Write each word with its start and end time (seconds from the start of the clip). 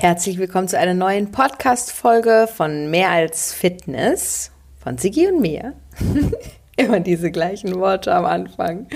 Herzlich 0.00 0.38
willkommen 0.38 0.68
zu 0.68 0.78
einer 0.78 0.94
neuen 0.94 1.32
Podcast-Folge 1.32 2.48
von 2.54 2.88
Mehr 2.88 3.10
als 3.10 3.52
Fitness 3.52 4.52
von 4.78 4.96
Sigi 4.96 5.26
und 5.26 5.40
mir. 5.40 5.74
Immer 6.76 7.00
diese 7.00 7.32
gleichen 7.32 7.74
Worte 7.80 8.14
am 8.14 8.24
Anfang. 8.24 8.86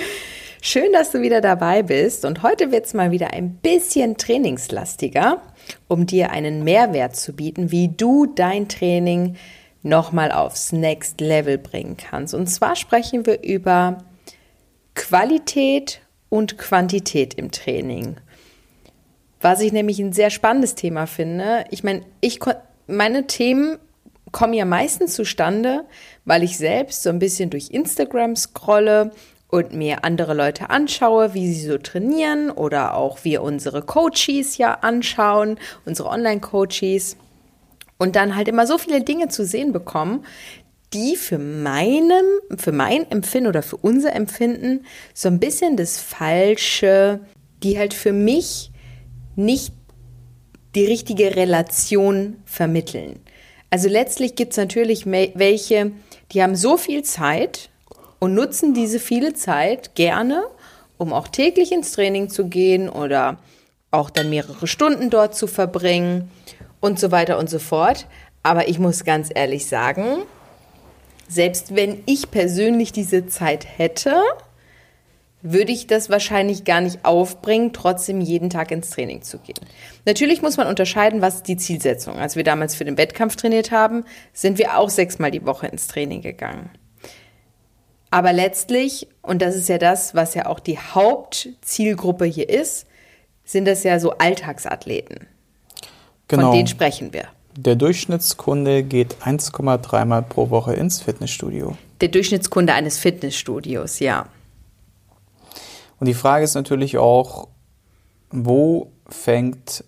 Schön, 0.62 0.92
dass 0.92 1.10
du 1.10 1.20
wieder 1.20 1.40
dabei 1.40 1.82
bist 1.82 2.24
und 2.24 2.44
heute 2.44 2.70
wird 2.70 2.86
es 2.86 2.94
mal 2.94 3.10
wieder 3.10 3.32
ein 3.32 3.56
bisschen 3.56 4.16
trainingslastiger, 4.16 5.42
um 5.88 6.06
dir 6.06 6.30
einen 6.30 6.62
Mehrwert 6.62 7.16
zu 7.16 7.32
bieten, 7.32 7.72
wie 7.72 7.88
du 7.88 8.26
dein 8.26 8.68
Training 8.68 9.34
nochmal 9.82 10.30
aufs 10.30 10.70
Next 10.70 11.20
Level 11.20 11.58
bringen 11.58 11.96
kannst. 11.96 12.32
Und 12.32 12.46
zwar 12.46 12.76
sprechen 12.76 13.26
wir 13.26 13.42
über 13.42 13.98
Qualität 14.94 16.00
und 16.28 16.58
Quantität 16.58 17.34
im 17.34 17.50
Training. 17.50 18.18
Was 19.42 19.60
ich 19.60 19.72
nämlich 19.72 19.98
ein 19.98 20.12
sehr 20.12 20.30
spannendes 20.30 20.76
Thema 20.76 21.06
finde. 21.06 21.64
Ich 21.70 21.82
meine, 21.82 22.02
ich, 22.20 22.38
meine 22.86 23.26
Themen 23.26 23.78
kommen 24.30 24.54
ja 24.54 24.64
meistens 24.64 25.14
zustande, 25.14 25.84
weil 26.24 26.42
ich 26.42 26.56
selbst 26.56 27.02
so 27.02 27.10
ein 27.10 27.18
bisschen 27.18 27.50
durch 27.50 27.70
Instagram 27.70 28.36
scrolle 28.36 29.10
und 29.48 29.74
mir 29.74 30.04
andere 30.04 30.32
Leute 30.32 30.70
anschaue, 30.70 31.34
wie 31.34 31.52
sie 31.52 31.66
so 31.66 31.76
trainieren 31.76 32.50
oder 32.50 32.94
auch 32.94 33.24
wir 33.24 33.42
unsere 33.42 33.82
Coaches 33.82 34.56
ja 34.56 34.78
anschauen, 34.80 35.58
unsere 35.84 36.08
Online-Coaches 36.08 37.16
und 37.98 38.16
dann 38.16 38.34
halt 38.34 38.48
immer 38.48 38.66
so 38.66 38.78
viele 38.78 39.02
Dinge 39.02 39.28
zu 39.28 39.44
sehen 39.44 39.72
bekommen, 39.72 40.24
die 40.94 41.16
für 41.16 41.38
meinem, 41.38 42.24
für 42.56 42.72
mein 42.72 43.10
Empfinden 43.10 43.48
oder 43.48 43.62
für 43.62 43.76
unser 43.76 44.14
Empfinden 44.14 44.86
so 45.14 45.28
ein 45.28 45.40
bisschen 45.40 45.76
das 45.76 45.98
Falsche, 45.98 47.20
die 47.62 47.78
halt 47.78 47.92
für 47.92 48.12
mich 48.12 48.71
nicht 49.36 49.72
die 50.74 50.86
richtige 50.86 51.36
Relation 51.36 52.36
vermitteln. 52.44 53.20
Also 53.70 53.88
letztlich 53.88 54.34
gibt 54.34 54.52
es 54.52 54.56
natürlich 54.58 55.06
welche, 55.06 55.92
die 56.32 56.42
haben 56.42 56.56
so 56.56 56.76
viel 56.76 57.02
Zeit 57.02 57.70
und 58.18 58.34
nutzen 58.34 58.74
diese 58.74 59.00
viele 59.00 59.34
Zeit 59.34 59.94
gerne, 59.94 60.44
um 60.98 61.12
auch 61.12 61.28
täglich 61.28 61.72
ins 61.72 61.92
Training 61.92 62.28
zu 62.28 62.46
gehen 62.46 62.88
oder 62.88 63.38
auch 63.90 64.10
dann 64.10 64.30
mehrere 64.30 64.66
Stunden 64.66 65.10
dort 65.10 65.34
zu 65.34 65.46
verbringen 65.46 66.30
und 66.80 66.98
so 66.98 67.10
weiter 67.10 67.38
und 67.38 67.50
so 67.50 67.58
fort. 67.58 68.06
Aber 68.42 68.68
ich 68.68 68.78
muss 68.78 69.04
ganz 69.04 69.30
ehrlich 69.34 69.66
sagen, 69.66 70.22
selbst 71.28 71.74
wenn 71.74 72.02
ich 72.06 72.30
persönlich 72.30 72.92
diese 72.92 73.26
Zeit 73.26 73.66
hätte, 73.78 74.20
würde 75.42 75.72
ich 75.72 75.86
das 75.86 76.08
wahrscheinlich 76.08 76.64
gar 76.64 76.80
nicht 76.80 77.04
aufbringen, 77.04 77.72
trotzdem 77.72 78.20
jeden 78.20 78.48
Tag 78.48 78.70
ins 78.70 78.90
Training 78.90 79.22
zu 79.22 79.38
gehen. 79.38 79.58
Natürlich 80.06 80.40
muss 80.40 80.56
man 80.56 80.68
unterscheiden, 80.68 81.20
was 81.20 81.42
die 81.42 81.56
Zielsetzung. 81.56 82.16
Als 82.16 82.36
wir 82.36 82.44
damals 82.44 82.74
für 82.74 82.84
den 82.84 82.96
Wettkampf 82.96 83.36
trainiert 83.36 83.72
haben, 83.72 84.04
sind 84.32 84.58
wir 84.58 84.78
auch 84.78 84.88
sechsmal 84.88 85.32
die 85.32 85.44
Woche 85.44 85.66
ins 85.66 85.88
Training 85.88 86.22
gegangen. 86.22 86.70
Aber 88.10 88.32
letztlich, 88.32 89.08
und 89.22 89.42
das 89.42 89.56
ist 89.56 89.68
ja 89.68 89.78
das, 89.78 90.14
was 90.14 90.34
ja 90.34 90.46
auch 90.46 90.60
die 90.60 90.78
Hauptzielgruppe 90.78 92.26
hier 92.26 92.48
ist, 92.48 92.86
sind 93.44 93.66
das 93.66 93.82
ja 93.82 93.98
so 93.98 94.12
Alltagsathleten. 94.12 95.26
Genau. 96.28 96.48
Von 96.48 96.52
denen 96.52 96.68
sprechen 96.68 97.12
wir. 97.12 97.24
Der 97.56 97.74
Durchschnittskunde 97.74 98.82
geht 98.82 99.16
1,3 99.24 100.04
Mal 100.04 100.22
pro 100.22 100.50
Woche 100.50 100.74
ins 100.74 101.02
Fitnessstudio. 101.02 101.76
Der 102.00 102.08
Durchschnittskunde 102.08 102.72
eines 102.74 102.98
Fitnessstudios, 102.98 103.98
ja. 103.98 104.26
Und 106.02 106.06
die 106.06 106.14
Frage 106.14 106.42
ist 106.42 106.54
natürlich 106.54 106.98
auch, 106.98 107.46
wo 108.32 108.90
fängt, 109.06 109.84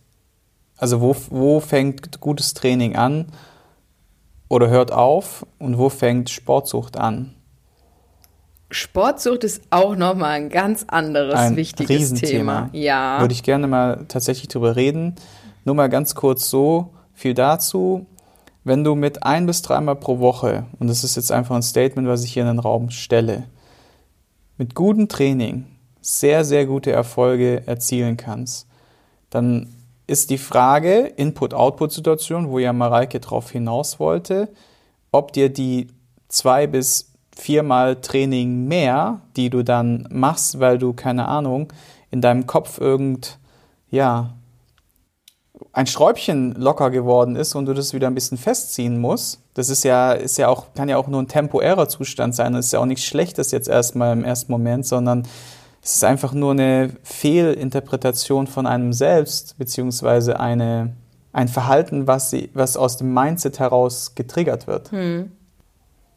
also 0.76 1.00
wo, 1.00 1.16
wo 1.28 1.58
fängt 1.58 2.20
gutes 2.20 2.54
Training 2.54 2.94
an 2.94 3.32
oder 4.48 4.68
hört 4.68 4.92
auf 4.92 5.44
und 5.58 5.76
wo 5.76 5.88
fängt 5.88 6.30
Sportsucht 6.30 6.96
an? 6.98 7.34
Sportsucht 8.70 9.42
ist 9.42 9.62
auch 9.70 9.96
nochmal 9.96 10.34
ein 10.34 10.50
ganz 10.50 10.84
anderes 10.86 11.34
ein 11.34 11.56
wichtiges 11.56 11.90
Riesenthema. 11.90 12.68
Thema. 12.68 12.70
Ja. 12.72 13.18
Würde 13.18 13.34
ich 13.34 13.42
gerne 13.42 13.66
mal 13.66 14.04
tatsächlich 14.06 14.46
drüber 14.46 14.76
reden. 14.76 15.16
Nur 15.64 15.74
mal 15.74 15.88
ganz 15.88 16.14
kurz 16.14 16.48
so 16.48 16.90
viel 17.12 17.34
dazu. 17.34 18.06
Wenn 18.62 18.84
du 18.84 18.94
mit 18.94 19.24
ein 19.24 19.46
bis 19.46 19.62
dreimal 19.62 19.96
pro 19.96 20.20
Woche, 20.20 20.66
und 20.78 20.86
das 20.86 21.02
ist 21.02 21.16
jetzt 21.16 21.32
einfach 21.32 21.56
ein 21.56 21.62
Statement, 21.62 22.06
was 22.06 22.22
ich 22.22 22.34
hier 22.34 22.44
in 22.44 22.50
den 22.50 22.60
Raum 22.60 22.90
stelle, 22.90 23.48
mit 24.56 24.76
gutem 24.76 25.08
Training 25.08 25.73
sehr, 26.04 26.44
sehr 26.44 26.66
gute 26.66 26.92
Erfolge 26.92 27.66
erzielen 27.66 28.16
kannst. 28.16 28.66
Dann 29.30 29.74
ist 30.06 30.28
die 30.28 30.38
Frage, 30.38 31.06
Input-Output-Situation, 31.16 32.50
wo 32.50 32.58
ja 32.58 32.74
Mareike 32.74 33.20
drauf 33.20 33.50
hinaus 33.50 33.98
wollte, 33.98 34.48
ob 35.12 35.32
dir 35.32 35.48
die 35.48 35.88
zwei 36.28 36.66
bis 36.66 37.12
viermal 37.34 38.00
Training 38.00 38.66
mehr, 38.66 39.22
die 39.36 39.48
du 39.48 39.62
dann 39.62 40.06
machst, 40.10 40.60
weil 40.60 40.76
du, 40.76 40.92
keine 40.92 41.26
Ahnung, 41.26 41.72
in 42.10 42.20
deinem 42.20 42.46
Kopf 42.46 42.78
irgend, 42.80 43.38
ja, 43.90 44.34
ein 45.72 45.86
Schräubchen 45.86 46.52
locker 46.52 46.90
geworden 46.90 47.34
ist 47.34 47.54
und 47.54 47.64
du 47.64 47.72
das 47.72 47.94
wieder 47.94 48.08
ein 48.08 48.14
bisschen 48.14 48.38
festziehen 48.38 49.00
musst, 49.00 49.40
das 49.54 49.70
ist 49.70 49.84
ja, 49.84 50.12
ist 50.12 50.36
ja 50.36 50.48
auch, 50.48 50.74
kann 50.74 50.88
ja 50.88 50.98
auch 50.98 51.08
nur 51.08 51.22
ein 51.22 51.28
temporärer 51.28 51.88
Zustand 51.88 52.34
sein. 52.34 52.52
Das 52.52 52.66
ist 52.66 52.72
ja 52.72 52.80
auch 52.80 52.86
nichts 52.86 53.04
Schlechtes 53.04 53.52
jetzt 53.52 53.68
erstmal 53.68 54.12
im 54.12 54.24
ersten 54.24 54.52
Moment, 54.52 54.84
sondern 54.84 55.26
es 55.84 55.96
ist 55.96 56.04
einfach 56.04 56.32
nur 56.32 56.52
eine 56.52 56.96
Fehlinterpretation 57.02 58.46
von 58.46 58.66
einem 58.66 58.94
selbst, 58.94 59.58
beziehungsweise 59.58 60.40
eine, 60.40 60.96
ein 61.34 61.46
Verhalten, 61.46 62.06
was, 62.06 62.30
sie, 62.30 62.48
was 62.54 62.78
aus 62.78 62.96
dem 62.96 63.12
Mindset 63.12 63.58
heraus 63.58 64.14
getriggert 64.14 64.66
wird. 64.66 64.92
Hm. 64.92 65.32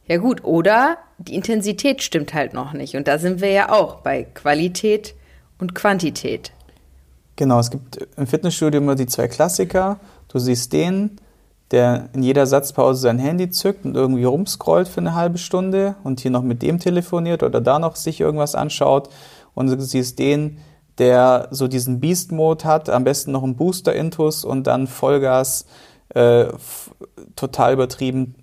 Ja 0.05 0.17
gut, 0.19 0.45
oder 0.45 0.97
die 1.17 1.35
Intensität 1.35 2.01
stimmt 2.01 2.33
halt 2.33 2.53
noch 2.53 2.71
nicht. 2.71 2.95
Und 2.95 3.09
da 3.09 3.19
sind 3.19 3.41
wir 3.41 3.51
ja 3.51 3.69
auch 3.69 3.95
bei 3.95 4.23
Qualität 4.23 5.15
und 5.59 5.75
Quantität. 5.75 6.53
Genau, 7.35 7.59
es 7.59 7.69
gibt 7.69 8.07
im 8.15 8.25
Fitnessstudio 8.25 8.79
immer 8.79 8.95
die 8.95 9.05
zwei 9.05 9.27
Klassiker. 9.27 9.99
Du 10.29 10.39
siehst 10.39 10.71
den, 10.71 11.19
der 11.71 12.07
in 12.13 12.23
jeder 12.23 12.45
Satzpause 12.45 13.01
sein 13.01 13.19
Handy 13.19 13.49
zückt 13.49 13.83
und 13.83 13.95
irgendwie 13.95 14.23
rumscrollt 14.23 14.87
für 14.87 15.01
eine 15.01 15.13
halbe 15.13 15.37
Stunde 15.37 15.95
und 16.05 16.21
hier 16.21 16.31
noch 16.31 16.41
mit 16.41 16.61
dem 16.61 16.79
telefoniert 16.79 17.43
oder 17.43 17.59
da 17.59 17.79
noch 17.79 17.97
sich 17.97 18.21
irgendwas 18.21 18.55
anschaut 18.55 19.09
und 19.57 19.71
du 19.71 19.81
siehst 19.81 20.19
den, 20.19 20.59
der 20.99 21.47
so 21.49 21.67
diesen 21.67 21.99
Beast-Mode 21.99 22.63
hat, 22.63 22.89
am 22.89 23.03
besten 23.03 23.31
noch 23.31 23.41
einen 23.41 23.55
Booster-Intus 23.55 24.45
und 24.45 24.67
dann 24.67 24.85
Vollgas 24.85 25.65
äh, 26.09 26.45
total 27.35 27.73
übertrieben 27.73 28.35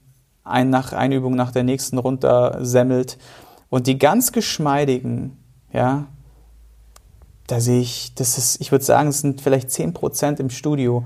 ein 0.43 0.71
nach 0.71 0.93
eine 0.93 1.15
Übung 1.15 1.37
nach 1.37 1.53
der 1.53 1.63
nächsten 1.63 1.99
runter 1.99 2.59
semmelt. 2.63 3.17
Und 3.71 3.87
die 3.87 3.97
ganz 3.97 4.33
geschmeidigen, 4.33 5.39
ja, 5.73 6.09
da 7.47 7.61
sehe 7.61 7.81
ich, 7.81 8.17
das 8.17 8.37
ist, 8.37 8.61
ich 8.61 8.73
würde 8.73 8.85
sagen, 8.85 9.11
es 9.11 9.21
sind 9.21 9.41
vielleicht 9.41 9.69
10% 9.69 10.41
im 10.41 10.51
Studio. 10.51 11.05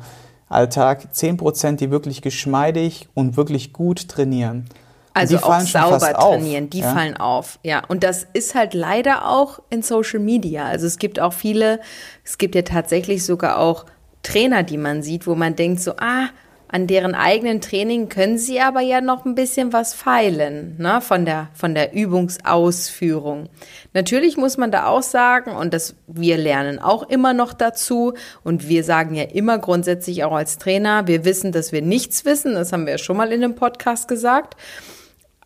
Alltag, 0.48 1.08
10%, 1.12 1.76
die 1.76 1.90
wirklich 1.90 2.22
geschmeidig 2.22 3.10
und 3.12 3.36
wirklich 3.36 3.74
gut 3.74 4.08
trainieren. 4.08 4.70
Also 5.18 5.38
auch 5.38 5.60
sauber 5.60 6.12
trainieren, 6.12 6.64
auf, 6.64 6.70
die 6.70 6.80
ja? 6.80 6.92
fallen 6.92 7.16
auf. 7.16 7.58
Ja, 7.62 7.82
und 7.88 8.04
das 8.04 8.26
ist 8.32 8.54
halt 8.54 8.74
leider 8.74 9.28
auch 9.28 9.60
in 9.70 9.82
Social 9.82 10.20
Media. 10.20 10.66
Also 10.66 10.86
es 10.86 10.98
gibt 10.98 11.20
auch 11.20 11.32
viele, 11.32 11.80
es 12.24 12.38
gibt 12.38 12.54
ja 12.54 12.62
tatsächlich 12.62 13.24
sogar 13.24 13.58
auch 13.58 13.86
Trainer, 14.22 14.62
die 14.62 14.78
man 14.78 15.02
sieht, 15.02 15.26
wo 15.26 15.34
man 15.34 15.56
denkt 15.56 15.80
so, 15.80 15.92
ah, 15.98 16.28
an 16.70 16.86
deren 16.86 17.14
eigenen 17.14 17.60
Training 17.60 18.08
können 18.08 18.38
sie 18.38 18.60
aber 18.60 18.80
ja 18.80 19.00
noch 19.00 19.24
ein 19.24 19.34
bisschen 19.34 19.72
was 19.72 19.94
feilen, 19.94 20.76
ne, 20.78 21.00
von 21.00 21.24
der, 21.24 21.48
von 21.54 21.74
der 21.74 21.94
Übungsausführung. 21.94 23.48
Natürlich 23.94 24.36
muss 24.36 24.58
man 24.58 24.70
da 24.70 24.86
auch 24.86 25.02
sagen, 25.02 25.52
und 25.52 25.72
das, 25.72 25.96
wir 26.06 26.36
lernen 26.36 26.78
auch 26.78 27.08
immer 27.08 27.32
noch 27.32 27.54
dazu, 27.54 28.12
und 28.44 28.68
wir 28.68 28.84
sagen 28.84 29.14
ja 29.14 29.24
immer 29.24 29.58
grundsätzlich 29.58 30.24
auch 30.24 30.32
als 30.32 30.58
Trainer, 30.58 31.06
wir 31.06 31.24
wissen, 31.24 31.52
dass 31.52 31.72
wir 31.72 31.80
nichts 31.80 32.26
wissen, 32.26 32.52
das 32.52 32.72
haben 32.72 32.84
wir 32.84 32.92
ja 32.92 32.98
schon 32.98 33.16
mal 33.16 33.32
in 33.32 33.40
dem 33.40 33.54
Podcast 33.54 34.06
gesagt. 34.06 34.54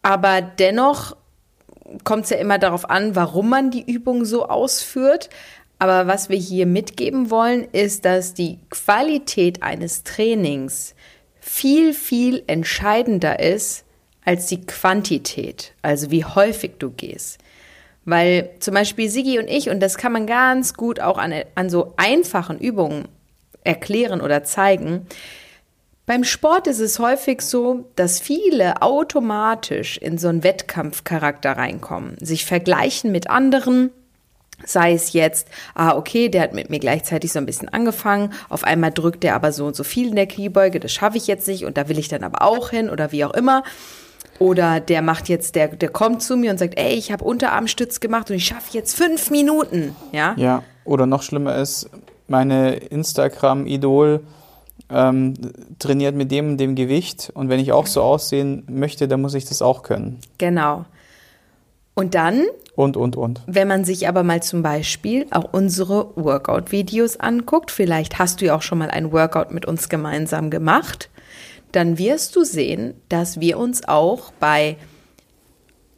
Aber 0.02 0.42
dennoch 0.42 1.16
kommt 2.04 2.24
es 2.24 2.30
ja 2.30 2.36
immer 2.36 2.58
darauf 2.58 2.90
an, 2.90 3.14
warum 3.14 3.48
man 3.48 3.70
die 3.70 3.90
Übung 3.90 4.24
so 4.24 4.46
ausführt. 4.46 5.30
Aber 5.78 6.06
was 6.06 6.28
wir 6.28 6.36
hier 6.36 6.66
mitgeben 6.66 7.30
wollen, 7.30 7.66
ist, 7.72 8.04
dass 8.04 8.34
die 8.34 8.58
Qualität 8.70 9.62
eines 9.62 10.04
Trainings 10.04 10.94
viel, 11.40 11.92
viel 11.92 12.44
entscheidender 12.46 13.40
ist 13.40 13.84
als 14.24 14.46
die 14.46 14.64
Quantität, 14.64 15.72
also 15.82 16.12
wie 16.12 16.24
häufig 16.24 16.74
du 16.78 16.90
gehst. 16.90 17.38
Weil 18.04 18.50
zum 18.60 18.74
Beispiel 18.74 19.08
Sigi 19.08 19.38
und 19.38 19.48
ich, 19.48 19.70
und 19.70 19.80
das 19.80 19.96
kann 19.96 20.12
man 20.12 20.26
ganz 20.26 20.74
gut 20.74 21.00
auch 21.00 21.18
an, 21.18 21.34
an 21.56 21.70
so 21.70 21.94
einfachen 21.96 22.58
Übungen 22.58 23.08
erklären 23.64 24.20
oder 24.20 24.44
zeigen, 24.44 25.06
beim 26.06 26.24
Sport 26.24 26.66
ist 26.66 26.80
es 26.80 26.98
häufig 26.98 27.42
so, 27.42 27.90
dass 27.96 28.20
viele 28.20 28.82
automatisch 28.82 29.98
in 29.98 30.18
so 30.18 30.28
einen 30.28 30.42
Wettkampfcharakter 30.42 31.52
reinkommen, 31.52 32.16
sich 32.20 32.44
vergleichen 32.44 33.12
mit 33.12 33.30
anderen, 33.30 33.90
Sei 34.64 34.92
es 34.92 35.12
jetzt, 35.12 35.48
ah, 35.74 35.96
okay, 35.96 36.28
der 36.28 36.42
hat 36.42 36.54
mit 36.54 36.70
mir 36.70 36.78
gleichzeitig 36.78 37.32
so 37.32 37.38
ein 37.38 37.46
bisschen 37.46 37.68
angefangen, 37.68 38.32
auf 38.48 38.64
einmal 38.64 38.92
drückt 38.92 39.24
er 39.24 39.34
aber 39.34 39.52
so 39.52 39.66
und 39.66 39.76
so 39.76 39.84
viel 39.84 40.08
in 40.08 40.16
der 40.16 40.26
Kniebeuge, 40.26 40.78
das 40.78 40.92
schaffe 40.92 41.16
ich 41.16 41.26
jetzt 41.26 41.48
nicht 41.48 41.64
und 41.64 41.76
da 41.76 41.88
will 41.88 41.98
ich 41.98 42.08
dann 42.08 42.22
aber 42.22 42.42
auch 42.42 42.70
hin 42.70 42.90
oder 42.90 43.12
wie 43.12 43.24
auch 43.24 43.34
immer. 43.34 43.64
Oder 44.38 44.80
der 44.80 45.02
macht 45.02 45.28
jetzt, 45.28 45.54
der, 45.54 45.68
der 45.68 45.88
kommt 45.88 46.22
zu 46.22 46.36
mir 46.36 46.50
und 46.50 46.58
sagt, 46.58 46.78
ey, 46.78 46.94
ich 46.94 47.12
habe 47.12 47.24
Unterarmstütz 47.24 48.00
gemacht 48.00 48.30
und 48.30 48.36
ich 48.36 48.46
schaffe 48.46 48.70
jetzt 48.72 48.96
fünf 48.96 49.30
Minuten. 49.30 49.94
Ja. 50.10 50.34
Ja, 50.36 50.62
oder 50.84 51.06
noch 51.06 51.22
schlimmer 51.22 51.56
ist, 51.56 51.90
meine 52.28 52.74
Instagram-Idol 52.74 54.20
ähm, 54.88 55.34
trainiert 55.78 56.14
mit 56.14 56.30
dem 56.30 56.50
und 56.50 56.58
dem 56.58 56.74
Gewicht 56.74 57.30
und 57.34 57.48
wenn 57.48 57.60
ich 57.60 57.72
auch 57.72 57.86
so 57.86 58.02
aussehen 58.02 58.64
möchte, 58.68 59.08
dann 59.08 59.20
muss 59.20 59.34
ich 59.34 59.44
das 59.44 59.62
auch 59.62 59.82
können. 59.82 60.18
Genau. 60.38 60.84
Und 61.94 62.14
dann 62.14 62.44
Und, 62.74 62.96
und, 62.96 63.16
und. 63.16 63.42
Wenn 63.46 63.68
man 63.68 63.84
sich 63.84 64.08
aber 64.08 64.22
mal 64.22 64.42
zum 64.42 64.62
Beispiel 64.62 65.26
auch 65.30 65.52
unsere 65.52 66.16
Workout-Videos 66.16 67.18
anguckt, 67.20 67.70
vielleicht 67.70 68.18
hast 68.18 68.40
du 68.40 68.46
ja 68.46 68.56
auch 68.56 68.62
schon 68.62 68.78
mal 68.78 68.90
ein 68.90 69.12
Workout 69.12 69.52
mit 69.52 69.66
uns 69.66 69.90
gemeinsam 69.90 70.48
gemacht, 70.48 71.10
dann 71.72 71.98
wirst 71.98 72.34
du 72.36 72.44
sehen, 72.44 72.94
dass 73.08 73.40
wir 73.40 73.58
uns 73.58 73.86
auch 73.88 74.32
bei, 74.40 74.76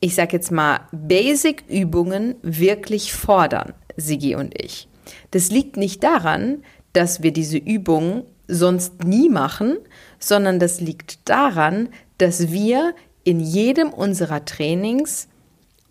ich 0.01 0.15
sag 0.15 0.33
jetzt 0.33 0.51
mal, 0.51 0.81
Basic-Übungen 0.91 2.37
wirklich 2.43 3.13
fordern, 3.13 3.73
Sigi 3.97 4.35
und 4.35 4.61
ich. 4.61 4.89
Das 5.31 5.51
liegt 5.51 5.77
nicht 5.77 6.03
daran, 6.03 6.65
dass 6.93 7.23
wir 7.23 7.33
diese 7.33 7.59
Übungen 7.59 8.25
sonst 8.49 9.05
nie 9.05 9.29
machen, 9.29 9.79
sondern 10.19 10.59
das 10.59 10.81
liegt 10.81 11.29
daran, 11.29 11.89
dass 12.19 12.51
wir 12.51 12.95
in 13.25 13.41
jedem 13.41 13.91
unserer 13.91 14.45
Trainings 14.45 15.29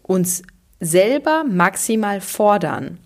uns 0.03 0.43
selber 0.79 1.43
maximal 1.43 2.21
fordern. 2.21 2.99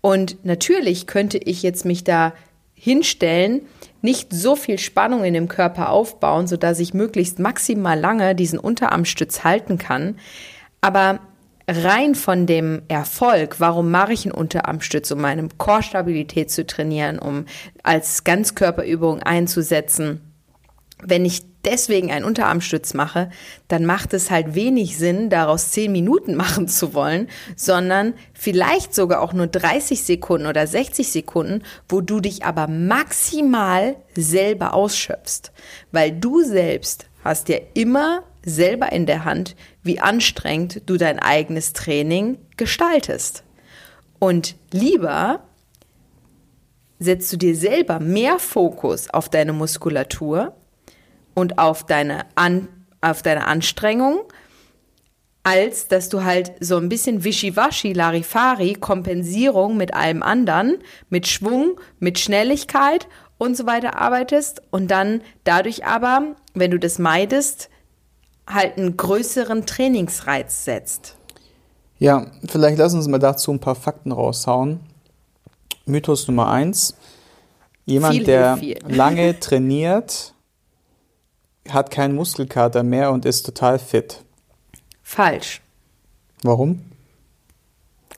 Und 0.00 0.44
natürlich 0.44 1.06
könnte 1.06 1.38
ich 1.38 1.62
jetzt 1.62 1.84
mich 1.84 2.04
da 2.04 2.32
hinstellen, 2.74 3.62
nicht 4.00 4.32
so 4.32 4.54
viel 4.54 4.78
Spannung 4.78 5.24
in 5.24 5.34
dem 5.34 5.48
Körper 5.48 5.90
aufbauen, 5.90 6.46
sodass 6.46 6.78
ich 6.78 6.94
möglichst 6.94 7.38
maximal 7.38 7.98
lange 7.98 8.34
diesen 8.34 8.58
Unterarmstütz 8.58 9.42
halten 9.42 9.78
kann. 9.78 10.16
Aber 10.80 11.20
rein 11.68 12.14
von 12.14 12.46
dem 12.46 12.82
Erfolg, 12.88 13.60
warum 13.60 13.90
mache 13.90 14.14
ich 14.14 14.24
einen 14.24 14.32
Unterarmstütz, 14.32 15.10
um 15.10 15.20
meine 15.20 15.46
Core-Stabilität 15.58 16.50
zu 16.50 16.66
trainieren, 16.66 17.18
um 17.18 17.44
als 17.82 18.24
Ganzkörperübung 18.24 19.22
einzusetzen, 19.22 20.22
wenn 21.02 21.24
ich 21.24 21.42
deswegen 21.64 22.10
einen 22.10 22.24
Unterarmstütz 22.24 22.94
mache, 22.94 23.30
dann 23.68 23.84
macht 23.84 24.14
es 24.14 24.30
halt 24.30 24.54
wenig 24.54 24.96
Sinn, 24.96 25.28
daraus 25.28 25.70
zehn 25.70 25.92
Minuten 25.92 26.34
machen 26.36 26.68
zu 26.68 26.94
wollen, 26.94 27.28
sondern 27.54 28.14
vielleicht 28.32 28.94
sogar 28.94 29.20
auch 29.20 29.34
nur 29.34 29.46
30 29.46 30.02
Sekunden 30.02 30.46
oder 30.46 30.66
60 30.66 31.08
Sekunden, 31.08 31.62
wo 31.88 32.00
du 32.00 32.20
dich 32.20 32.44
aber 32.44 32.66
maximal 32.66 33.96
selber 34.16 34.72
ausschöpfst. 34.72 35.52
Weil 35.92 36.12
du 36.12 36.42
selbst 36.42 37.06
hast 37.22 37.48
ja 37.50 37.58
immer 37.74 38.22
selber 38.44 38.92
in 38.92 39.06
der 39.06 39.24
Hand, 39.24 39.56
wie 39.82 40.00
anstrengend 40.00 40.82
du 40.86 40.96
dein 40.96 41.18
eigenes 41.18 41.72
Training 41.72 42.38
gestaltest. 42.56 43.44
Und 44.18 44.56
lieber 44.72 45.44
setzt 46.98 47.32
du 47.32 47.36
dir 47.36 47.54
selber 47.54 48.00
mehr 48.00 48.38
Fokus 48.38 49.10
auf 49.10 49.28
deine 49.28 49.52
Muskulatur 49.52 50.56
und 51.34 51.58
auf 51.58 51.86
deine, 51.86 52.26
An 52.34 52.68
auf 53.00 53.22
deine 53.22 53.46
Anstrengung, 53.46 54.22
als 55.44 55.86
dass 55.86 56.08
du 56.08 56.24
halt 56.24 56.52
so 56.60 56.76
ein 56.76 56.88
bisschen 56.88 57.22
Wischiwaschi, 57.22 57.92
Larifari, 57.92 58.74
Kompensierung 58.74 59.76
mit 59.76 59.94
allem 59.94 60.22
anderen, 60.22 60.78
mit 61.08 61.28
Schwung, 61.28 61.80
mit 62.00 62.18
Schnelligkeit 62.18 63.06
und 63.38 63.56
so 63.56 63.66
weiter 63.66 63.98
arbeitest 63.98 64.62
und 64.70 64.90
dann 64.90 65.22
dadurch 65.44 65.86
aber, 65.86 66.34
wenn 66.54 66.72
du 66.72 66.78
das 66.78 66.98
meidest, 66.98 67.70
halt 68.48 68.78
einen 68.78 68.96
größeren 68.96 69.66
Trainingsreiz 69.66 70.64
setzt. 70.64 71.16
Ja, 71.98 72.26
vielleicht 72.48 72.78
lass 72.78 72.94
uns 72.94 73.08
mal 73.08 73.18
dazu 73.18 73.52
ein 73.52 73.60
paar 73.60 73.74
Fakten 73.74 74.12
raushauen. 74.12 74.80
Mythos 75.84 76.26
Nummer 76.28 76.50
eins. 76.50 76.94
Jemand, 77.84 78.14
Viel 78.14 78.24
der 78.24 78.58
lange 78.88 79.38
trainiert, 79.40 80.34
hat 81.68 81.90
keinen 81.90 82.14
Muskelkater 82.14 82.82
mehr 82.82 83.12
und 83.12 83.24
ist 83.24 83.44
total 83.44 83.78
fit. 83.78 84.22
Falsch. 85.02 85.60
Warum? 86.42 86.82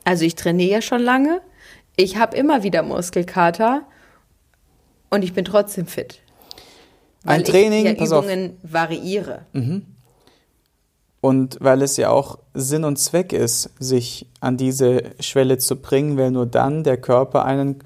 Also 0.03 0.25
ich 0.25 0.35
trainiere 0.35 0.71
ja 0.71 0.81
schon 0.81 1.01
lange, 1.01 1.41
ich 1.95 2.17
habe 2.17 2.35
immer 2.35 2.63
wieder 2.63 2.83
Muskelkater 2.83 3.83
und 5.09 5.23
ich 5.23 5.33
bin 5.33 5.45
trotzdem 5.45 5.87
fit. 5.87 6.19
Ein 7.23 7.43
Training, 7.43 7.85
ich 7.85 7.99
ja. 7.99 8.19
Übungen 8.19 8.57
variiere. 8.63 9.45
Und 11.21 11.57
weil 11.61 11.83
es 11.83 11.97
ja 11.97 12.09
auch 12.09 12.39
Sinn 12.55 12.83
und 12.83 12.97
Zweck 12.97 13.31
ist, 13.31 13.69
sich 13.79 14.27
an 14.39 14.57
diese 14.57 15.03
Schwelle 15.19 15.59
zu 15.59 15.75
bringen, 15.75 16.17
weil 16.17 16.31
nur 16.31 16.47
dann 16.47 16.83
der 16.83 16.97
Körper 16.97 17.45
einen 17.45 17.83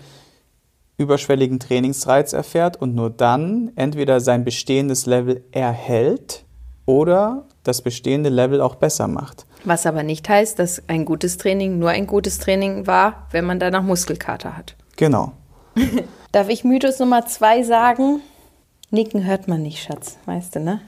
überschwelligen 0.98 1.60
Trainingsreiz 1.60 2.32
erfährt 2.32 2.82
und 2.82 2.96
nur 2.96 3.10
dann 3.10 3.74
entweder 3.76 4.22
sein 4.22 4.46
bestehendes 4.46 5.06
Level 5.06 5.44
erhält 5.52 6.46
oder 6.86 7.46
das 7.64 7.82
bestehende 7.82 8.30
Level 8.30 8.62
auch 8.62 8.76
besser 8.76 9.08
macht. 9.08 9.46
Was 9.66 9.86
aber 9.86 10.04
nicht 10.04 10.30
heißt, 10.30 10.58
dass 10.60 10.88
ein 10.88 11.04
gutes 11.06 11.38
Training 11.38 11.80
nur 11.80 11.90
ein 11.90 12.08
gutes 12.08 12.38
Training 12.38 12.88
war, 12.88 13.28
wenn 13.32 13.46
man 13.46 13.60
danach 13.60 13.82
Muskelkater 13.82 14.56
hat. 14.56 14.76
Genau. 14.96 15.34
Darf 16.32 16.50
ich 16.50 16.64
Mythos 16.64 17.00
Nummer 17.00 17.26
zwei 17.26 17.64
sagen? 17.64 18.22
Nicken 18.92 19.26
hört 19.26 19.48
man 19.48 19.64
nicht, 19.64 19.84
Schatz, 19.84 20.18
weißt 20.26 20.56
du, 20.56 20.60
ne? 20.62 20.82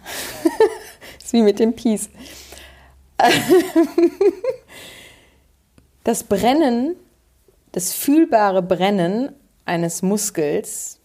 ist 1.27 1.33
wie 1.33 1.41
mit 1.41 1.59
dem 1.59 1.73
Peace. 1.73 2.09
Das 6.03 6.23
Brennen, 6.23 6.95
das 7.73 7.91
fühlbare 7.91 8.61
Brennen 8.61 9.33
eines 9.65 10.01
Muskels 10.01 10.99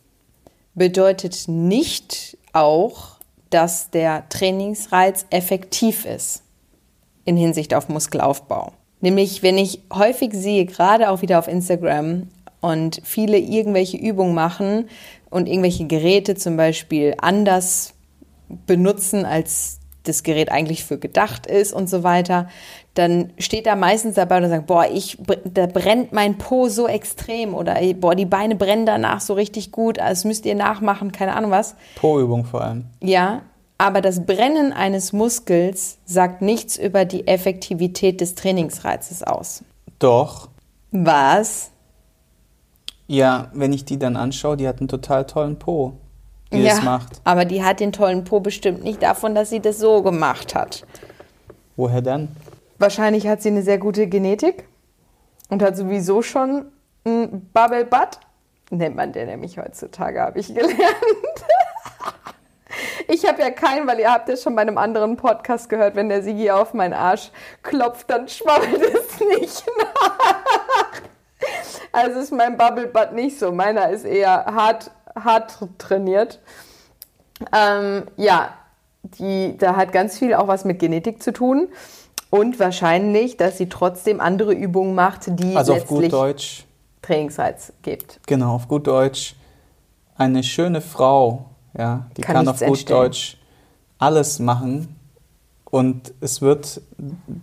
bedeutet 0.74 1.48
nicht 1.48 2.38
auch, 2.52 3.16
dass 3.50 3.90
der 3.90 4.28
Trainingsreiz 4.28 5.26
effektiv 5.30 6.06
ist 6.06 6.44
in 7.24 7.36
Hinsicht 7.36 7.74
auf 7.74 7.88
Muskelaufbau. 7.88 8.72
Nämlich, 9.00 9.42
wenn 9.42 9.58
ich 9.58 9.80
häufig 9.92 10.32
sehe, 10.34 10.66
gerade 10.66 11.10
auch 11.10 11.20
wieder 11.22 11.40
auf 11.40 11.48
Instagram 11.48 12.28
und 12.60 13.00
viele 13.02 13.38
irgendwelche 13.38 13.96
Übungen 13.96 14.34
machen 14.34 14.88
und 15.30 15.48
irgendwelche 15.48 15.88
Geräte 15.88 16.36
zum 16.36 16.56
Beispiel 16.56 17.16
anders 17.18 17.94
benutzen, 18.68 19.24
als 19.24 19.80
das 20.04 20.22
Gerät 20.22 20.50
eigentlich 20.50 20.84
für 20.84 20.98
gedacht 20.98 21.46
ist 21.46 21.72
und 21.72 21.88
so 21.88 22.02
weiter, 22.02 22.48
dann 22.94 23.32
steht 23.38 23.66
da 23.66 23.76
meistens 23.76 24.14
dabei 24.14 24.42
und 24.42 24.48
sagt, 24.48 24.66
boah, 24.66 24.86
ich, 24.92 25.18
da 25.44 25.66
brennt 25.66 26.12
mein 26.12 26.38
Po 26.38 26.68
so 26.68 26.86
extrem 26.86 27.54
oder 27.54 27.76
boah, 27.94 28.14
die 28.14 28.26
Beine 28.26 28.56
brennen 28.56 28.86
danach 28.86 29.20
so 29.20 29.34
richtig 29.34 29.72
gut, 29.72 29.98
das 29.98 30.24
müsst 30.24 30.44
ihr 30.44 30.54
nachmachen, 30.54 31.12
keine 31.12 31.34
Ahnung 31.34 31.50
was. 31.50 31.74
Po-Übung 31.96 32.44
vor 32.44 32.62
allem. 32.62 32.84
Ja, 33.00 33.42
aber 33.78 34.00
das 34.00 34.24
Brennen 34.26 34.72
eines 34.72 35.12
Muskels 35.12 35.98
sagt 36.04 36.42
nichts 36.42 36.76
über 36.76 37.04
die 37.04 37.26
Effektivität 37.26 38.20
des 38.20 38.34
Trainingsreizes 38.34 39.22
aus. 39.22 39.64
Doch. 39.98 40.48
Was? 40.92 41.70
Ja, 43.06 43.50
wenn 43.54 43.72
ich 43.72 43.84
die 43.84 43.98
dann 43.98 44.16
anschaue, 44.16 44.56
die 44.56 44.68
hat 44.68 44.78
einen 44.78 44.88
total 44.88 45.26
tollen 45.26 45.58
Po, 45.58 45.94
die 46.52 46.62
ja, 46.62 46.74
das 46.74 46.82
macht. 46.82 47.20
aber 47.24 47.44
die 47.44 47.64
hat 47.64 47.80
den 47.80 47.92
tollen 47.92 48.24
Po 48.24 48.40
bestimmt 48.40 48.84
nicht 48.84 49.02
davon, 49.02 49.34
dass 49.34 49.50
sie 49.50 49.60
das 49.60 49.78
so 49.78 50.02
gemacht 50.02 50.54
hat. 50.54 50.84
Woher 51.76 52.02
denn? 52.02 52.28
Wahrscheinlich 52.78 53.26
hat 53.26 53.42
sie 53.42 53.48
eine 53.48 53.62
sehr 53.62 53.78
gute 53.78 54.06
Genetik 54.06 54.64
und 55.48 55.62
hat 55.62 55.76
sowieso 55.76 56.22
schon 56.22 56.66
ein 57.04 57.48
Bubble 57.52 57.84
Butt. 57.84 58.18
Nennt 58.70 58.96
man 58.96 59.12
den 59.12 59.26
nämlich 59.28 59.58
heutzutage, 59.58 60.20
habe 60.20 60.38
ich 60.38 60.48
gelernt. 60.48 60.76
Ich 63.08 63.26
habe 63.26 63.42
ja 63.42 63.50
keinen, 63.50 63.86
weil 63.86 63.98
ihr 64.00 64.10
habt 64.10 64.28
ja 64.30 64.36
schon 64.36 64.54
bei 64.54 64.62
einem 64.62 64.78
anderen 64.78 65.16
Podcast 65.16 65.68
gehört, 65.68 65.94
wenn 65.94 66.08
der 66.08 66.22
Sigi 66.22 66.50
auf 66.50 66.72
meinen 66.72 66.94
Arsch 66.94 67.30
klopft, 67.62 68.08
dann 68.08 68.28
schwabbelt 68.28 68.80
es 68.80 69.20
nicht 69.20 69.64
nach. 69.78 71.02
Also 71.92 72.20
ist 72.20 72.32
mein 72.32 72.56
Bubble 72.56 72.86
Butt 72.86 73.12
nicht 73.12 73.38
so. 73.38 73.52
Meiner 73.52 73.90
ist 73.90 74.04
eher 74.06 74.46
hart, 74.46 74.90
hart 75.14 75.58
trainiert. 75.78 76.40
Ähm, 77.52 78.04
ja, 78.16 78.54
die, 79.02 79.56
da 79.58 79.76
hat 79.76 79.92
ganz 79.92 80.18
viel 80.18 80.34
auch 80.34 80.48
was 80.48 80.64
mit 80.64 80.78
Genetik 80.78 81.22
zu 81.22 81.32
tun. 81.32 81.68
Und 82.30 82.58
wahrscheinlich, 82.58 83.36
dass 83.36 83.58
sie 83.58 83.68
trotzdem 83.68 84.20
andere 84.20 84.54
Übungen 84.54 84.94
macht, 84.94 85.38
die 85.38 85.54
Also 85.54 85.72
auf 85.72 85.80
letztlich 85.80 86.00
gut 86.04 86.12
Deutsch, 86.12 86.64
Trainingsreiz 87.02 87.74
gibt. 87.82 88.20
genau, 88.26 88.54
auf 88.54 88.68
gut 88.68 88.86
Deutsch, 88.86 89.36
eine 90.16 90.42
schöne 90.42 90.80
Frau, 90.80 91.46
ja, 91.76 92.06
die 92.16 92.22
Kann 92.22 92.36
kann, 92.36 92.48
auf 92.48 92.60
gut 92.60 92.68
entstellen. 92.68 93.00
Deutsch 93.02 93.36
alles 93.98 94.38
machen 94.38 94.96
und 95.64 96.12
es 96.20 96.42
wird 96.42 96.80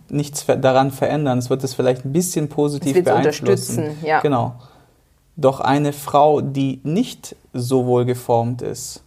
nichts 0.08 0.44
daran 0.46 0.90
verändern. 0.90 1.38
Es 1.38 1.50
wird 1.50 1.64
es 1.64 1.74
vielleicht 1.74 2.04
ein 2.04 2.12
bisschen 2.12 2.48
positiv 2.48 2.96
es 2.96 3.04
beeinflussen. 3.04 3.78
Unterstützen, 3.78 4.06
ja. 4.06 4.20
Genau. 4.20 4.54
Doch 5.40 5.60
eine 5.60 5.94
Frau, 5.94 6.42
die 6.42 6.80
nicht 6.82 7.34
so 7.54 7.86
wohl 7.86 8.04
geformt 8.04 8.60
ist, 8.60 9.02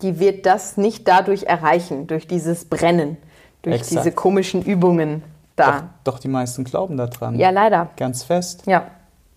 die 0.00 0.20
wird 0.20 0.46
das 0.46 0.76
nicht 0.76 1.08
dadurch 1.08 1.44
erreichen, 1.44 2.06
durch 2.06 2.26
dieses 2.26 2.64
Brennen, 2.64 3.16
durch 3.62 3.76
Exakt. 3.76 4.04
diese 4.04 4.12
komischen 4.12 4.62
Übungen 4.62 5.22
da. 5.56 5.72
Doch, 6.04 6.14
doch, 6.14 6.18
die 6.18 6.28
meisten 6.28 6.62
glauben 6.64 6.96
daran. 6.96 7.36
Ja, 7.36 7.50
leider. 7.50 7.90
Ganz 7.96 8.22
fest. 8.22 8.62
Ja. 8.66 8.90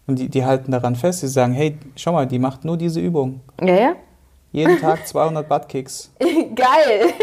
Und 0.08 0.20
die, 0.20 0.30
die 0.30 0.46
halten 0.46 0.72
daran 0.72 0.96
fest, 0.96 1.22
sie 1.22 1.28
sagen, 1.28 1.54
hey, 1.54 1.78
schau 1.96 2.12
mal, 2.12 2.28
die 2.28 2.40
macht 2.40 2.64
nur 2.64 2.78
diese 2.78 3.00
Übung. 3.00 3.42
Ja, 3.60 3.74
ja. 3.74 3.96
Jeden 4.52 4.80
Tag 4.82 5.08
200 5.08 5.50
Buttkicks. 5.50 6.12
Geil. 6.20 7.14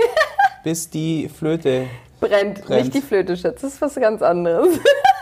Bis 0.64 0.91
die 0.91 1.29
Flöte 1.29 1.87
brennt. 2.21 2.62
brennt. 2.62 2.85
Nicht 2.85 2.95
die 2.95 3.00
Flöte, 3.00 3.37
Schatz, 3.37 3.61
das 3.62 3.75
ist 3.75 3.81
was 3.83 3.95
ganz 3.95 4.21
anderes. 4.21 4.79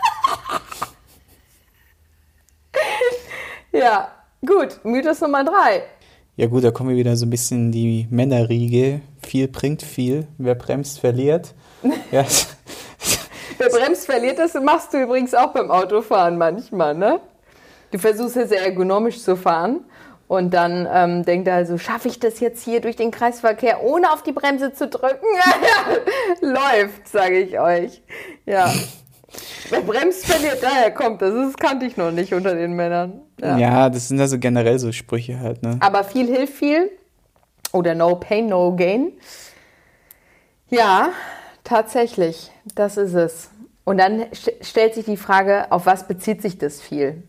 ja, 3.72 4.08
gut, 4.44 4.80
Mythos 4.84 5.20
Nummer 5.20 5.44
drei. 5.44 5.82
Ja 6.36 6.46
gut, 6.46 6.64
da 6.64 6.70
kommen 6.70 6.90
wir 6.90 6.96
wieder 6.96 7.16
so 7.16 7.26
ein 7.26 7.30
bisschen 7.30 7.66
in 7.66 7.72
die 7.72 8.06
Männerriege. 8.10 9.00
Viel 9.22 9.48
bringt 9.48 9.82
viel, 9.82 10.26
wer 10.38 10.54
bremst, 10.54 11.00
verliert. 11.00 11.54
Ja. 12.10 12.24
wer 13.58 13.68
bremst, 13.68 14.06
verliert, 14.06 14.38
das 14.38 14.54
machst 14.54 14.92
du 14.92 15.02
übrigens 15.02 15.34
auch 15.34 15.52
beim 15.52 15.70
Autofahren 15.70 16.36
manchmal, 16.36 16.94
ne? 16.94 17.20
Du 17.90 17.98
versuchst 17.98 18.36
ja 18.36 18.46
sehr 18.46 18.64
ergonomisch 18.64 19.22
zu 19.22 19.36
fahren 19.36 19.84
und 20.28 20.54
dann 20.54 20.88
ähm, 20.92 21.24
denkt 21.24 21.48
er 21.48 21.54
also, 21.56 21.76
schaffe 21.76 22.08
ich 22.08 22.20
das 22.20 22.38
jetzt 22.40 22.62
hier 22.62 22.80
durch 22.80 22.96
den 22.96 23.10
Kreisverkehr, 23.10 23.82
ohne 23.82 24.12
auf 24.12 24.22
die 24.22 24.32
Bremse 24.32 24.72
zu 24.72 24.88
drücken? 24.88 25.26
Läuft, 26.40 27.08
sage 27.08 27.38
ich 27.38 27.58
euch. 27.58 28.02
Ja. 28.46 28.72
Wer 29.68 29.80
bremst, 29.82 30.26
verliert. 30.26 30.58
Daher 30.62 30.90
kommt 30.90 31.22
das. 31.22 31.32
Das 31.34 31.56
kannte 31.56 31.86
ich 31.86 31.96
noch 31.96 32.10
nicht 32.10 32.32
unter 32.32 32.54
den 32.54 32.72
Männern. 32.72 33.20
Ja, 33.40 33.58
ja 33.58 33.90
das 33.90 34.08
sind 34.08 34.20
also 34.20 34.38
generell 34.38 34.78
so 34.78 34.92
Sprüche 34.92 35.38
halt. 35.40 35.62
Ne? 35.62 35.76
Aber 35.80 36.04
viel 36.04 36.26
hilft 36.26 36.54
viel. 36.54 36.90
Oder 37.72 37.94
no 37.94 38.16
pain, 38.16 38.48
no 38.48 38.74
gain. 38.74 39.12
Ja, 40.68 41.10
tatsächlich. 41.62 42.50
Das 42.74 42.96
ist 42.96 43.14
es. 43.14 43.50
Und 43.84 43.98
dann 43.98 44.26
stellt 44.60 44.94
sich 44.94 45.04
die 45.04 45.16
Frage, 45.16 45.70
auf 45.70 45.86
was 45.86 46.06
bezieht 46.06 46.42
sich 46.42 46.58
das 46.58 46.80
viel? 46.80 47.22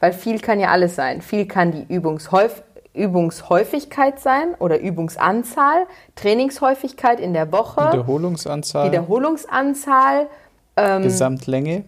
Weil 0.00 0.12
viel 0.12 0.40
kann 0.40 0.58
ja 0.58 0.68
alles 0.68 0.96
sein. 0.96 1.22
Viel 1.22 1.46
kann 1.46 1.72
die 1.72 1.94
Übungshäuf 1.94 2.62
Übungshäufigkeit 2.94 4.20
sein 4.20 4.54
oder 4.58 4.78
Übungsanzahl, 4.78 5.86
Trainingshäufigkeit 6.14 7.20
in 7.20 7.32
der 7.32 7.50
Woche, 7.50 7.80
Wiederholungsanzahl, 7.80 8.88
Wiederholungsanzahl 8.88 10.28
ähm, 10.76 11.02
Gesamtlänge, 11.02 11.84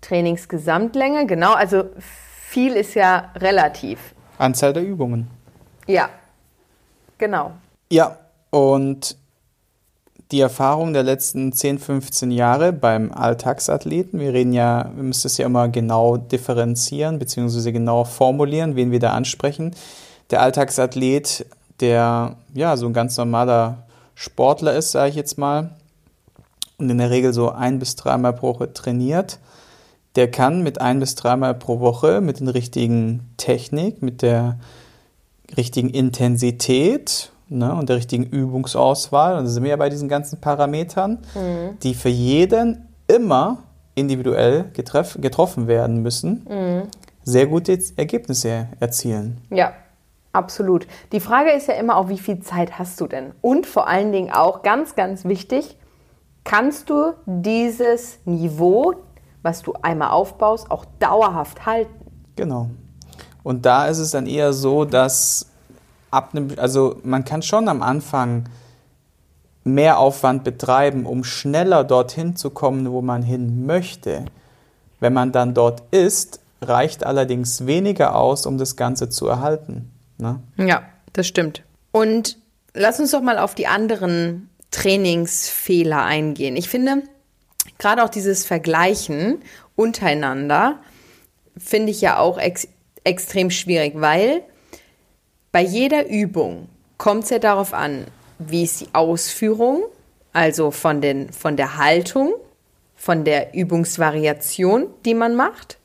Trainingsgesamtlänge, 0.00 1.26
genau. 1.26 1.52
Also 1.54 1.84
viel 1.98 2.72
ist 2.72 2.94
ja 2.94 3.32
relativ. 3.36 3.98
Anzahl 4.38 4.72
der 4.72 4.84
Übungen. 4.84 5.28
Ja, 5.86 6.08
genau. 7.18 7.52
Ja, 7.90 8.16
und 8.50 9.16
die 10.32 10.40
Erfahrung 10.40 10.92
der 10.92 11.04
letzten 11.04 11.52
10, 11.52 11.78
15 11.78 12.30
Jahre 12.30 12.72
beim 12.72 13.12
Alltagsathleten. 13.12 14.18
Wir 14.18 14.32
reden 14.32 14.52
ja, 14.52 14.90
wir 14.94 15.04
müssen 15.04 15.28
es 15.28 15.38
ja 15.38 15.46
immer 15.46 15.68
genau 15.68 16.16
differenzieren 16.16 17.18
bzw. 17.18 17.70
genau 17.70 18.04
formulieren, 18.04 18.74
wen 18.74 18.90
wir 18.90 18.98
da 18.98 19.12
ansprechen. 19.12 19.74
Der 20.30 20.42
Alltagsathlet, 20.42 21.46
der 21.80 22.36
ja 22.54 22.76
so 22.76 22.86
ein 22.86 22.92
ganz 22.92 23.16
normaler 23.16 23.84
Sportler 24.16 24.74
ist, 24.74 24.92
sage 24.92 25.10
ich 25.10 25.16
jetzt 25.16 25.38
mal, 25.38 25.70
und 26.78 26.90
in 26.90 26.98
der 26.98 27.10
Regel 27.10 27.32
so 27.32 27.50
ein 27.50 27.78
bis 27.78 27.96
dreimal 27.96 28.32
pro 28.32 28.54
Woche 28.54 28.72
trainiert, 28.72 29.38
der 30.16 30.30
kann 30.30 30.62
mit 30.62 30.80
ein 30.80 31.00
bis 31.00 31.14
dreimal 31.14 31.54
pro 31.54 31.80
Woche 31.80 32.20
mit 32.20 32.40
den 32.40 32.48
richtigen 32.48 33.30
Technik, 33.36 34.02
mit 34.02 34.22
der 34.22 34.58
richtigen 35.56 35.90
Intensität 35.90 37.30
ne, 37.48 37.74
und 37.74 37.88
der 37.88 37.96
richtigen 37.96 38.24
Übungsauswahl, 38.24 39.38
und 39.38 39.44
da 39.44 39.50
sind 39.50 39.62
wir 39.62 39.70
ja 39.70 39.76
bei 39.76 39.90
diesen 39.90 40.08
ganzen 40.08 40.40
Parametern, 40.40 41.18
mhm. 41.34 41.78
die 41.82 41.94
für 41.94 42.08
jeden 42.08 42.88
immer 43.06 43.58
individuell 43.94 44.70
getroffen 44.72 45.66
werden 45.68 46.02
müssen, 46.02 46.46
mhm. 46.48 46.82
sehr 47.22 47.46
gute 47.46 47.78
Ergebnisse 47.96 48.68
erzielen. 48.80 49.40
Ja, 49.50 49.72
absolut. 50.32 50.86
Die 51.12 51.20
Frage 51.20 51.52
ist 51.52 51.68
ja 51.68 51.74
immer 51.74 51.96
auch, 51.96 52.08
wie 52.08 52.18
viel 52.18 52.40
Zeit 52.40 52.78
hast 52.78 53.00
du 53.00 53.06
denn? 53.06 53.32
Und 53.40 53.66
vor 53.66 53.86
allen 53.88 54.12
Dingen 54.12 54.30
auch 54.30 54.62
ganz, 54.62 54.96
ganz 54.96 55.24
wichtig, 55.24 55.76
kannst 56.46 56.88
du 56.88 57.12
dieses 57.26 58.18
Niveau, 58.24 58.94
was 59.42 59.62
du 59.62 59.74
einmal 59.82 60.10
aufbaust, 60.10 60.70
auch 60.70 60.86
dauerhaft 60.98 61.66
halten? 61.66 61.92
Genau. 62.36 62.70
Und 63.42 63.66
da 63.66 63.86
ist 63.86 63.98
es 63.98 64.12
dann 64.12 64.26
eher 64.26 64.52
so, 64.54 64.84
dass 64.84 65.46
ab 66.10 66.30
einem, 66.32 66.52
also 66.56 66.96
man 67.02 67.24
kann 67.24 67.42
schon 67.42 67.68
am 67.68 67.82
Anfang 67.82 68.48
mehr 69.64 69.98
Aufwand 69.98 70.44
betreiben, 70.44 71.04
um 71.04 71.24
schneller 71.24 71.84
dorthin 71.84 72.36
zu 72.36 72.50
kommen, 72.50 72.90
wo 72.92 73.02
man 73.02 73.22
hin 73.22 73.66
möchte. 73.66 74.24
Wenn 75.00 75.12
man 75.12 75.32
dann 75.32 75.52
dort 75.52 75.82
ist, 75.90 76.40
reicht 76.62 77.04
allerdings 77.04 77.66
weniger 77.66 78.14
aus, 78.16 78.46
um 78.46 78.56
das 78.56 78.76
Ganze 78.76 79.08
zu 79.08 79.26
erhalten. 79.26 79.90
Ne? 80.18 80.40
Ja, 80.56 80.82
das 81.12 81.26
stimmt. 81.26 81.62
Und 81.90 82.38
lass 82.72 83.00
uns 83.00 83.10
doch 83.10 83.22
mal 83.22 83.38
auf 83.38 83.54
die 83.54 83.66
anderen 83.66 84.48
Trainingsfehler 84.70 86.04
eingehen. 86.04 86.56
Ich 86.56 86.68
finde, 86.68 87.02
gerade 87.78 88.04
auch 88.04 88.08
dieses 88.08 88.44
Vergleichen 88.44 89.42
untereinander 89.74 90.80
finde 91.56 91.90
ich 91.90 92.00
ja 92.00 92.18
auch 92.18 92.38
ex 92.38 92.68
extrem 93.04 93.50
schwierig, 93.50 93.92
weil 93.96 94.42
bei 95.52 95.62
jeder 95.62 96.08
Übung 96.08 96.68
kommt 96.98 97.24
es 97.24 97.30
ja 97.30 97.38
darauf 97.38 97.72
an, 97.72 98.06
wie 98.38 98.64
ist 98.64 98.80
die 98.80 98.88
Ausführung, 98.92 99.84
also 100.32 100.70
von, 100.72 101.00
den, 101.00 101.32
von 101.32 101.56
der 101.56 101.78
Haltung, 101.78 102.34
von 102.96 103.24
der 103.24 103.54
Übungsvariation, 103.54 104.88
die 105.04 105.14
man 105.14 105.36
macht. 105.36 105.78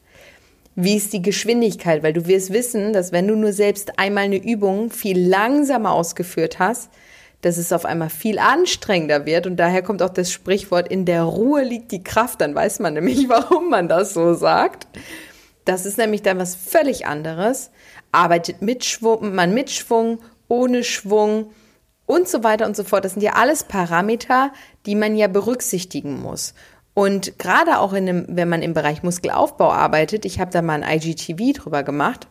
Wie 0.76 0.96
ist 0.96 1.14
die 1.14 1.22
Geschwindigkeit? 1.22 2.02
Weil 2.02 2.14
du 2.14 2.26
wirst 2.26 2.52
wissen, 2.52 2.92
dass 2.92 3.12
wenn 3.12 3.28
du 3.28 3.36
nur 3.36 3.54
selbst 3.54 4.00
einmal 4.00 4.24
eine 4.24 4.44
Übung 4.44 4.90
viel 4.90 5.20
langsamer 5.20 5.92
ausgeführt 5.92 6.60
hast, 6.60 6.90
dass 7.42 7.58
es 7.58 7.74
auf 7.74 7.86
einmal 7.86 8.10
viel 8.10 8.40
anstrengender 8.40 9.26
wird. 9.26 9.48
Und 9.48 9.58
daher 9.58 9.82
kommt 9.82 10.02
auch 10.02 10.10
das 10.10 10.32
Sprichwort, 10.32 10.88
in 10.88 11.06
der 11.06 11.24
Ruhe 11.24 11.64
liegt 11.64 11.92
die 11.92 12.04
Kraft. 12.04 12.42
Dann 12.42 12.56
weiß 12.56 12.80
man 12.80 12.94
nämlich, 12.94 13.28
warum 13.30 13.70
man 13.70 13.88
das 13.88 14.14
so 14.14 14.34
sagt. 14.34 14.88
Das 15.66 15.86
ist 15.86 15.98
nämlich 15.98 16.22
dann 16.22 16.40
was 16.40 16.56
völlig 16.56 17.06
anderes, 17.06 17.72
arbeitet 18.12 18.62
mit 18.62 18.84
Schwung, 18.84 19.36
man 19.36 19.54
mit 19.54 19.70
Schwung, 19.70 20.20
ohne 20.48 20.84
Schwung 20.84 21.52
und 22.08 22.28
so 22.28 22.44
weiter 22.44 22.66
und 22.66 22.76
so 22.76 22.84
fort. 22.84 23.06
Das 23.06 23.14
sind 23.14 23.22
ja 23.22 23.34
alles 23.34 23.64
Parameter, 23.64 24.52
die 24.86 24.96
man 24.96 25.16
ja 25.16 25.28
berücksichtigen 25.28 26.20
muss. 26.22 26.54
Und 26.94 27.40
gerade 27.40 27.80
auch 27.80 27.94
in 27.94 28.06
dem, 28.06 28.26
wenn 28.28 28.50
man 28.50 28.62
im 28.62 28.74
Bereich 28.74 29.02
Muskelaufbau 29.02 29.72
arbeitet, 29.72 30.26
ich 30.26 30.40
habe 30.40 30.52
da 30.52 30.62
mal 30.62 30.84
ein 30.84 31.00
IGTV 31.00 31.54
drüber 31.54 31.84
gemacht, 31.84 32.28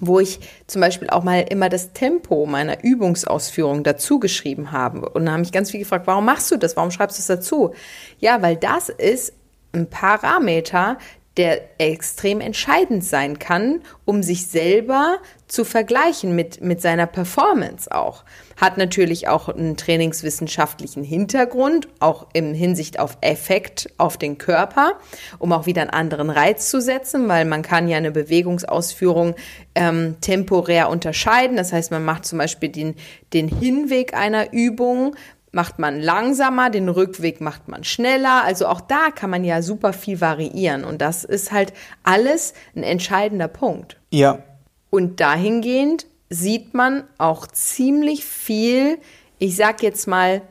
wo 0.00 0.20
ich 0.20 0.40
zum 0.66 0.80
Beispiel 0.80 1.10
auch 1.10 1.24
mal 1.24 1.40
immer 1.40 1.68
das 1.68 1.92
Tempo 1.92 2.46
meiner 2.46 2.84
Übungsausführung 2.84 3.82
dazu 3.82 4.20
geschrieben 4.20 4.72
habe. 4.72 5.08
Und 5.08 5.26
da 5.26 5.32
habe 5.32 5.42
ich 5.42 5.52
ganz 5.52 5.70
viel 5.70 5.80
gefragt, 5.80 6.06
warum 6.06 6.24
machst 6.24 6.50
du 6.50 6.56
das? 6.56 6.76
Warum 6.76 6.90
schreibst 6.90 7.18
du 7.18 7.20
das 7.20 7.26
dazu? 7.26 7.74
Ja, 8.18 8.42
weil 8.42 8.56
das 8.56 8.88
ist 8.88 9.32
ein 9.72 9.88
Parameter, 9.88 10.98
der 11.38 11.80
extrem 11.80 12.40
entscheidend 12.40 13.04
sein 13.04 13.38
kann, 13.38 13.82
um 14.04 14.22
sich 14.24 14.48
selber 14.48 15.18
zu 15.46 15.64
vergleichen 15.64 16.34
mit, 16.34 16.60
mit 16.60 16.82
seiner 16.82 17.06
Performance 17.06 17.90
auch. 17.90 18.24
Hat 18.56 18.76
natürlich 18.76 19.28
auch 19.28 19.48
einen 19.48 19.76
trainingswissenschaftlichen 19.76 21.04
Hintergrund, 21.04 21.88
auch 22.00 22.26
im 22.32 22.54
Hinsicht 22.54 22.98
auf 22.98 23.16
Effekt 23.20 23.88
auf 23.98 24.18
den 24.18 24.36
Körper, 24.36 24.94
um 25.38 25.52
auch 25.52 25.64
wieder 25.64 25.82
einen 25.82 25.90
anderen 25.90 26.28
Reiz 26.28 26.68
zu 26.68 26.80
setzen, 26.80 27.28
weil 27.28 27.44
man 27.44 27.62
kann 27.62 27.88
ja 27.88 27.96
eine 27.96 28.10
Bewegungsausführung 28.10 29.36
ähm, 29.76 30.16
temporär 30.20 30.90
unterscheiden. 30.90 31.56
Das 31.56 31.72
heißt, 31.72 31.92
man 31.92 32.04
macht 32.04 32.26
zum 32.26 32.38
Beispiel 32.38 32.68
den, 32.68 32.96
den 33.32 33.46
Hinweg 33.48 34.12
einer 34.12 34.52
Übung, 34.52 35.14
macht 35.52 35.78
man 35.78 36.00
langsamer, 36.00 36.70
den 36.70 36.88
Rückweg 36.88 37.40
macht 37.40 37.68
man 37.68 37.84
schneller. 37.84 38.44
Also 38.44 38.66
auch 38.66 38.80
da 38.80 39.10
kann 39.10 39.30
man 39.30 39.44
ja 39.44 39.62
super 39.62 39.92
viel 39.92 40.20
variieren 40.20 40.84
und 40.84 41.00
das 41.00 41.24
ist 41.24 41.52
halt 41.52 41.72
alles 42.02 42.54
ein 42.74 42.82
entscheidender 42.82 43.48
Punkt. 43.48 43.96
Ja. 44.10 44.42
Und 44.90 45.20
dahingehend 45.20 46.06
sieht 46.30 46.74
man 46.74 47.04
auch 47.18 47.46
ziemlich 47.46 48.24
viel, 48.24 48.98
ich 49.38 49.56
sag 49.56 49.82
jetzt 49.82 50.06
mal, 50.06 50.42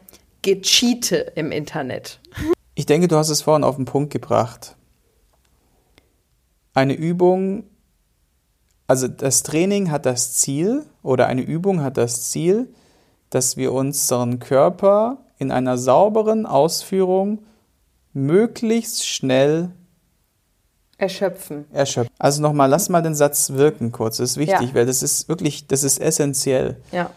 Gecheate 0.42 1.34
im 1.36 1.52
Internet. 1.52 2.20
Ich 2.76 2.86
denke, 2.86 3.08
du 3.08 3.18
hast 3.18 3.30
es 3.30 3.42
vorhin 3.42 3.64
auf 3.64 3.76
den 3.76 3.86
Punkt 3.86 4.14
gebracht. 4.14 4.76
Eine 6.74 6.94
Übung, 6.94 7.64
also 8.86 9.08
das 9.08 9.44
Training 9.44 9.92
hat 9.92 10.06
das 10.06 10.36
Ziel 10.36 10.86
oder 11.02 11.28
eine 11.28 11.42
Übung 11.42 11.82
hat 11.82 11.98
das 11.98 12.30
Ziel, 12.30 12.70
dass 13.30 13.58
wir 13.58 13.74
unseren 13.74 14.40
Körper 14.40 15.18
in 15.38 15.52
einer 15.52 15.78
sauberen 15.78 16.46
Ausführung 16.46 17.40
möglichst 18.14 19.08
schnell 19.08 19.72
Erschöpfen. 20.98 21.66
erschöpfen. 21.72 22.12
Also 22.18 22.42
nochmal, 22.42 22.70
lass 22.70 22.90
mal 22.90 23.04
den 23.04 23.14
Satz 23.14 23.52
wirken 23.52 23.92
kurz. 23.92 24.18
Das 24.18 24.32
ist 24.32 24.38
wichtig, 24.38 24.70
Ja. 24.70 24.74
weil 24.74 24.86
das 24.88 25.04
ist 25.04 25.30
wirklich, 25.30 25.68
das 25.68 25.84
ist 25.84 26.00
essentiell. 26.00 26.78
Ja. 26.92 27.12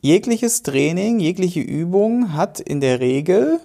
Jegliches 0.00 0.62
Training, 0.64 1.20
jegliche 1.20 1.60
Übung 1.60 2.32
hat 2.32 2.58
in 2.58 2.80
der 2.80 2.98
Regel, 2.98 3.60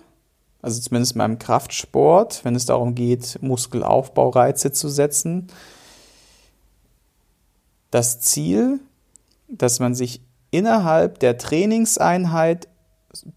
also 0.61 0.79
zumindest 0.79 1.17
beim 1.17 1.39
Kraftsport, 1.39 2.45
wenn 2.45 2.53
es 2.53 2.67
darum 2.67 2.93
geht, 2.93 3.39
Muskelaufbaureize 3.41 4.71
zu 4.71 4.87
setzen, 4.87 5.47
das 7.89 8.19
Ziel, 8.19 8.79
dass 9.47 9.79
man 9.79 9.95
sich 9.95 10.21
innerhalb 10.51 11.19
der 11.19 11.37
Trainingseinheit 11.37 12.67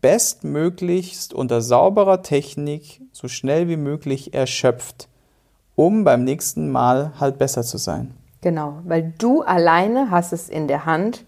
bestmöglichst 0.00 1.33
unter 1.33 1.61
sauberer 1.61 2.23
Technik 2.23 3.00
so 3.12 3.29
schnell 3.29 3.69
wie 3.69 3.76
möglich 3.76 4.35
erschöpft, 4.35 5.09
um 5.75 6.05
beim 6.05 6.25
nächsten 6.25 6.71
Mal 6.71 7.12
halt 7.19 7.38
besser 7.38 7.62
zu 7.62 7.79
sein. 7.79 8.14
Genau, 8.43 8.81
weil 8.85 9.12
du 9.19 9.43
alleine 9.43 10.11
hast 10.11 10.33
es 10.33 10.49
in 10.49 10.69
der 10.69 10.87
Hand, 10.87 11.25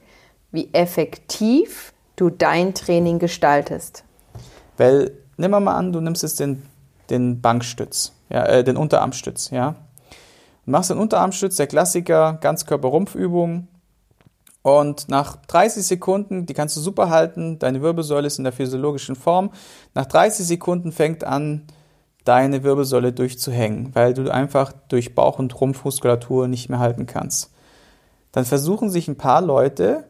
wie 0.50 0.72
effektiv 0.72 1.92
du 2.16 2.30
dein 2.30 2.74
Training 2.74 3.18
gestaltest. 3.18 4.04
Weil, 4.76 5.12
nimm 5.36 5.50
mal 5.50 5.66
an, 5.66 5.92
du 5.92 6.00
nimmst 6.00 6.22
jetzt 6.22 6.40
den, 6.40 6.62
den 7.10 7.40
Bankstütz, 7.40 8.12
ja, 8.30 8.44
äh, 8.44 8.64
den 8.64 8.76
Unterarmstütz, 8.76 9.50
ja. 9.50 9.74
Du 10.64 10.70
machst 10.70 10.90
den 10.90 10.98
Unterarmstütz, 10.98 11.56
der 11.56 11.66
Klassiker, 11.66 12.38
Ganzkörper-Rumpfübung. 12.40 13.66
Und 14.62 15.08
nach 15.08 15.36
30 15.36 15.84
Sekunden, 15.84 16.46
die 16.46 16.54
kannst 16.54 16.76
du 16.76 16.80
super 16.80 17.10
halten, 17.10 17.58
deine 17.58 17.82
Wirbelsäule 17.82 18.28
ist 18.28 18.38
in 18.38 18.44
der 18.44 18.52
physiologischen 18.52 19.16
Form. 19.16 19.50
Nach 19.94 20.06
30 20.06 20.46
Sekunden 20.46 20.92
fängt 20.92 21.24
an, 21.24 21.66
deine 22.24 22.62
Wirbelsäule 22.62 23.12
durchzuhängen, 23.12 23.94
weil 23.94 24.14
du 24.14 24.32
einfach 24.32 24.72
durch 24.88 25.14
Bauch- 25.14 25.40
und 25.40 25.60
Rumpfmuskulatur 25.60 26.46
nicht 26.46 26.68
mehr 26.68 26.78
halten 26.78 27.06
kannst. 27.06 27.50
Dann 28.30 28.44
versuchen 28.44 28.90
sich 28.90 29.08
ein 29.08 29.16
paar 29.16 29.42
Leute 29.42 30.04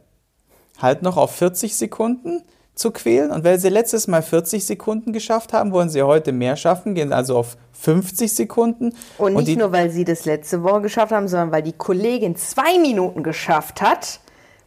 halt 0.79 1.03
noch 1.03 1.17
auf 1.17 1.35
40 1.37 1.75
Sekunden 1.75 2.43
zu 2.75 2.91
quälen. 2.91 3.31
Und 3.31 3.45
weil 3.45 3.59
sie 3.59 3.69
letztes 3.69 4.09
Mal 4.09 4.23
40 4.23 4.65
Sekunden 4.65 5.13
geschafft 5.13 5.53
haben, 5.53 5.73
wollen 5.73 5.89
sie 5.89 6.03
heute 6.03 6.33
mehr 6.33 6.57
schaffen, 6.57 6.95
gehen 6.95 7.13
also 7.13 7.37
auf 7.37 7.57
50 7.73 8.33
Sekunden. 8.33 8.95
Und 9.19 9.35
nicht 9.35 9.49
die, 9.49 9.57
nur, 9.57 9.73
weil 9.73 9.91
sie 9.91 10.05
das 10.05 10.25
letzte 10.25 10.63
Woche 10.63 10.83
geschafft 10.83 11.13
haben, 11.13 11.29
sondern 11.29 11.53
weil 11.53 11.63
die 11.63 11.73
Kollegin 11.73 12.37
zwei 12.37 12.79
Minuten 12.79 13.23
geschafft 13.23 13.83
hat, 13.83 14.21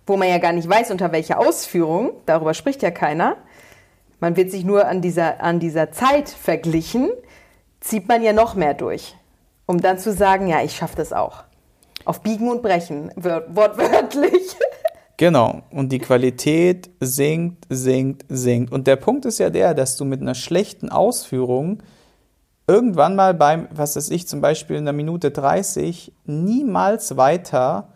wo 0.08 0.18
man 0.18 0.28
ja 0.30 0.38
gar 0.38 0.52
nicht 0.54 0.70
weiß, 0.70 0.92
unter 0.92 1.12
welcher 1.12 1.40
Ausführung, 1.40 2.12
darüber 2.26 2.54
spricht 2.54 2.82
ja 2.84 2.92
keiner. 2.92 3.38
Man 4.20 4.36
wird 4.38 4.52
sich 4.52 4.64
nur 4.64 4.88
an 4.88 5.02
dieser, 5.02 5.42
an 5.42 5.60
dieser 5.60 5.92
Zeit 5.92 6.30
verglichen, 6.30 7.10
zieht 7.82 8.08
man 8.08 8.22
ja 8.24 8.34
noch 8.34 8.56
mehr 8.56 8.74
durch, 8.74 9.16
um 9.66 9.82
dann 9.82 9.98
zu 10.00 10.14
sagen, 10.14 10.48
ja, 10.48 10.62
ich 10.64 10.76
schaffe 10.76 10.96
das 10.98 11.14
auch. 11.14 11.44
Auf 12.06 12.22
Biegen 12.22 12.50
und 12.50 12.62
Brechen, 12.62 13.12
wör- 13.16 13.44
wortwörtlich. 13.50 14.56
Genau. 15.18 15.62
Und 15.72 15.94
die 15.94 16.00
Qualität 16.00 16.90
sinkt, 17.00 17.66
sinkt, 17.70 18.26
sinkt. 18.28 18.74
Und 18.74 18.86
der 18.86 18.98
Punkt 18.98 19.24
ist 19.24 19.40
ja 19.40 19.50
der, 19.50 19.74
dass 19.74 19.96
du 19.96 20.04
mit 20.04 20.20
einer 20.20 20.36
schlechten 20.36 20.90
Ausführung 20.90 21.82
irgendwann 22.68 23.16
mal 23.16 23.34
beim, 23.34 23.70
was 23.72 23.96
weiß 23.96 24.10
ich, 24.10 24.28
zum 24.28 24.42
Beispiel 24.42 24.76
in 24.76 24.84
der 24.84 24.94
Minute 24.94 25.32
30 25.32 26.12
niemals 26.26 27.16
weiter 27.16 27.94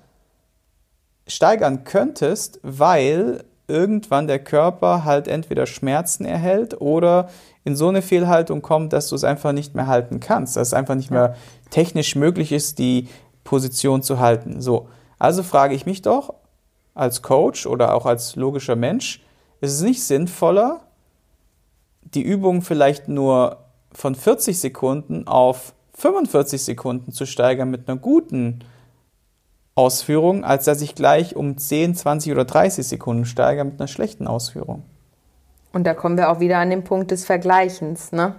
steigern 1.30 1.84
könntest, 1.86 2.60
weil 2.64 3.46
irgendwann 3.68 4.28
der 4.28 4.40
Körper 4.40 5.06
halt 5.06 5.28
entweder 5.28 5.66
Schmerzen 5.66 6.26
erhält 6.26 6.82
oder 6.82 7.30
in 7.64 7.76
so 7.76 7.88
eine 7.88 8.02
Fehlhaltung 8.02 8.62
kommt, 8.62 8.94
dass 8.94 9.10
du 9.10 9.16
es 9.16 9.24
einfach 9.24 9.52
nicht 9.52 9.76
mehr 9.76 9.88
halten 9.88 10.20
kannst, 10.20 10.58
dass 10.58 10.70
es 10.70 10.74
einfach 10.74 10.96
nicht 10.96 11.12
mehr 11.12 11.36
technisch 11.70 12.16
möglich 12.16 12.52
ist, 12.52 12.80
die 12.80 13.08
Position 13.44 14.02
zu 14.02 14.20
halten. 14.20 14.60
So, 14.60 14.90
also 15.20 15.44
frage 15.44 15.76
ich 15.76 15.86
mich 15.86 16.02
doch 16.02 16.34
als 16.96 17.22
Coach 17.22 17.68
oder 17.68 17.94
auch 17.94 18.06
als 18.06 18.36
logischer 18.36 18.76
Mensch, 18.76 19.24
ist 19.62 19.74
es 19.74 19.82
nicht 19.82 20.04
sinnvoller, 20.04 20.82
die 22.02 22.24
Übung 22.24 22.62
vielleicht 22.62 23.08
nur 23.08 23.58
von 23.92 24.16
40 24.16 24.60
Sekunden 24.60 25.28
auf 25.28 25.74
45 25.94 26.64
Sekunden 26.64 27.12
zu 27.12 27.26
steigern 27.26 27.70
mit 27.70 27.88
einer 27.88 28.00
guten 28.00 28.60
Ausführung, 29.80 30.44
als 30.44 30.66
dass 30.66 30.82
ich 30.82 30.94
gleich 30.94 31.38
um 31.38 31.58
10, 31.58 31.96
20 31.96 32.34
oder 32.34 32.44
30 32.44 32.86
Sekunden 32.86 33.24
steigere 33.26 33.64
mit 33.64 33.80
einer 33.80 33.88
schlechten 33.88 34.28
Ausführung. 34.28 34.84
Und 35.72 35.86
da 35.86 35.94
kommen 35.94 36.18
wir 36.18 36.30
auch 36.30 36.42
wieder 36.42 36.58
an 36.58 36.70
den 36.70 36.84
Punkt 36.84 37.12
des 37.12 37.26
Vergleichens, 37.26 38.12
ne? 38.12 38.36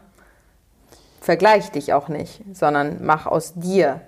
Vergleich 1.22 1.70
dich 1.70 1.94
auch 1.94 2.08
nicht, 2.08 2.42
sondern 2.52 2.98
mach 3.02 3.26
aus 3.26 3.54
dir 3.54 4.02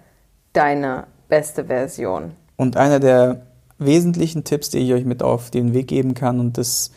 deine 0.53 1.07
beste 1.29 1.65
Version. 1.65 2.33
Und 2.57 2.77
einer 2.77 3.01
der 3.01 3.47
wesentlichen 3.79 4.45
Tipps, 4.45 4.69
die 4.69 4.79
ich 4.79 4.93
euch 4.93 5.05
mit 5.07 5.23
auf 5.23 5.51
den 5.51 5.73
Weg 5.73 5.89
geben 5.89 6.13
kann, 6.15 6.39
und 6.39 6.59
das 6.59 6.91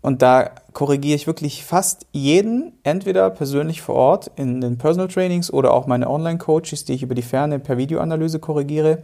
und 0.00 0.22
da 0.22 0.50
korrigiere 0.72 1.16
ich 1.16 1.26
wirklich 1.26 1.64
fast 1.64 2.06
jeden, 2.12 2.72
entweder 2.84 3.30
persönlich 3.30 3.82
vor 3.82 3.96
Ort 3.96 4.30
in 4.36 4.60
den 4.60 4.78
Personal 4.78 5.08
Trainings 5.08 5.52
oder 5.52 5.72
auch 5.74 5.86
meine 5.86 6.08
Online-Coaches, 6.08 6.84
die 6.84 6.94
ich 6.94 7.02
über 7.02 7.14
die 7.14 7.22
Ferne 7.22 7.58
per 7.58 7.76
Videoanalyse 7.76 8.38
korrigiere, 8.38 9.02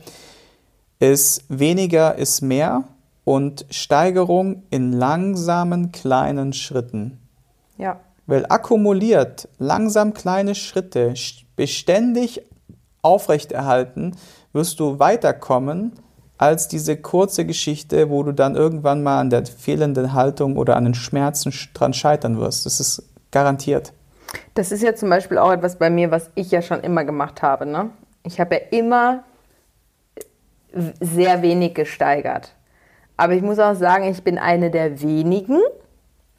ist 1.00 1.44
weniger 1.48 2.14
ist 2.14 2.42
mehr 2.42 2.84
und 3.24 3.66
Steigerung 3.70 4.62
in 4.70 4.92
langsamen 4.92 5.90
kleinen 5.92 6.52
Schritten. 6.52 7.18
Ja. 7.76 8.00
Weil 8.26 8.46
akkumuliert 8.48 9.48
langsam 9.58 10.14
kleine 10.14 10.54
Schritte 10.54 11.10
st- 11.10 11.44
beständig 11.56 12.42
aufrechterhalten, 13.02 14.16
wirst 14.52 14.80
du 14.80 14.98
weiterkommen 14.98 15.92
als 16.38 16.68
diese 16.68 16.96
kurze 16.96 17.44
Geschichte, 17.46 18.10
wo 18.10 18.22
du 18.22 18.32
dann 18.32 18.56
irgendwann 18.56 19.02
mal 19.02 19.20
an 19.20 19.30
der 19.30 19.46
fehlenden 19.46 20.12
Haltung 20.12 20.56
oder 20.56 20.76
an 20.76 20.84
den 20.84 20.94
Schmerzen 20.94 21.50
sch- 21.50 21.72
dran 21.74 21.94
scheitern 21.94 22.38
wirst. 22.40 22.66
Das 22.66 22.80
ist 22.80 23.08
garantiert. 23.30 23.92
Das 24.54 24.72
ist 24.72 24.82
ja 24.82 24.94
zum 24.94 25.10
Beispiel 25.10 25.38
auch 25.38 25.52
etwas 25.52 25.76
bei 25.76 25.90
mir, 25.90 26.10
was 26.10 26.30
ich 26.34 26.50
ja 26.50 26.60
schon 26.60 26.80
immer 26.80 27.04
gemacht 27.04 27.42
habe. 27.42 27.66
Ne? 27.66 27.90
Ich 28.24 28.40
habe 28.40 28.56
ja 28.56 28.60
immer 28.78 29.22
sehr 31.00 31.42
wenig 31.42 31.74
gesteigert. 31.74 32.52
Aber 33.16 33.34
ich 33.34 33.42
muss 33.42 33.60
auch 33.60 33.74
sagen, 33.74 34.04
ich 34.10 34.24
bin 34.24 34.38
eine 34.38 34.72
der 34.72 35.00
wenigen, 35.00 35.60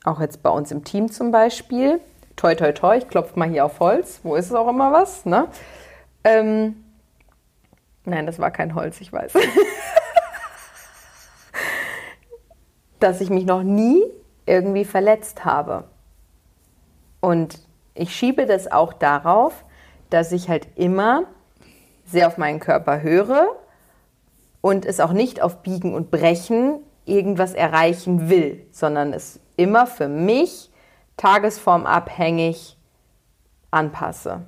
auch 0.03 0.19
jetzt 0.19 0.43
bei 0.43 0.49
uns 0.49 0.71
im 0.71 0.83
Team 0.83 1.09
zum 1.09 1.31
Beispiel, 1.31 2.01
toi 2.35 2.53
toi 2.55 2.73
toi, 2.73 2.97
ich 2.97 3.07
klopfe 3.07 3.39
mal 3.39 3.49
hier 3.49 3.63
auf 3.63 3.79
Holz, 3.79 4.19
wo 4.23 4.35
ist 4.35 4.47
es 4.47 4.53
auch 4.53 4.67
immer 4.67 4.91
was, 4.91 5.25
ne? 5.25 5.47
Ähm, 6.25 6.75
nein, 8.05 8.25
das 8.25 8.39
war 8.39 8.51
kein 8.51 8.75
Holz, 8.75 9.01
ich 9.01 9.11
weiß. 9.11 9.33
Dass 12.99 13.21
ich 13.21 13.29
mich 13.29 13.45
noch 13.45 13.63
nie 13.63 14.03
irgendwie 14.45 14.85
verletzt 14.85 15.45
habe. 15.45 15.85
Und 17.19 17.59
ich 17.93 18.15
schiebe 18.15 18.45
das 18.45 18.71
auch 18.71 18.93
darauf, 18.93 19.65
dass 20.09 20.31
ich 20.31 20.49
halt 20.49 20.67
immer 20.75 21.23
sehr 22.05 22.27
auf 22.27 22.37
meinen 22.37 22.59
Körper 22.59 23.01
höre 23.01 23.47
und 24.61 24.85
es 24.85 24.99
auch 24.99 25.11
nicht 25.11 25.41
auf 25.41 25.63
Biegen 25.63 25.93
und 25.93 26.11
Brechen 26.11 26.79
irgendwas 27.05 27.53
erreichen 27.53 28.29
will, 28.29 28.65
sondern 28.71 29.13
es 29.13 29.39
immer 29.57 29.87
für 29.87 30.07
mich 30.07 30.71
tagesformabhängig 31.17 32.77
anpasse. 33.71 34.45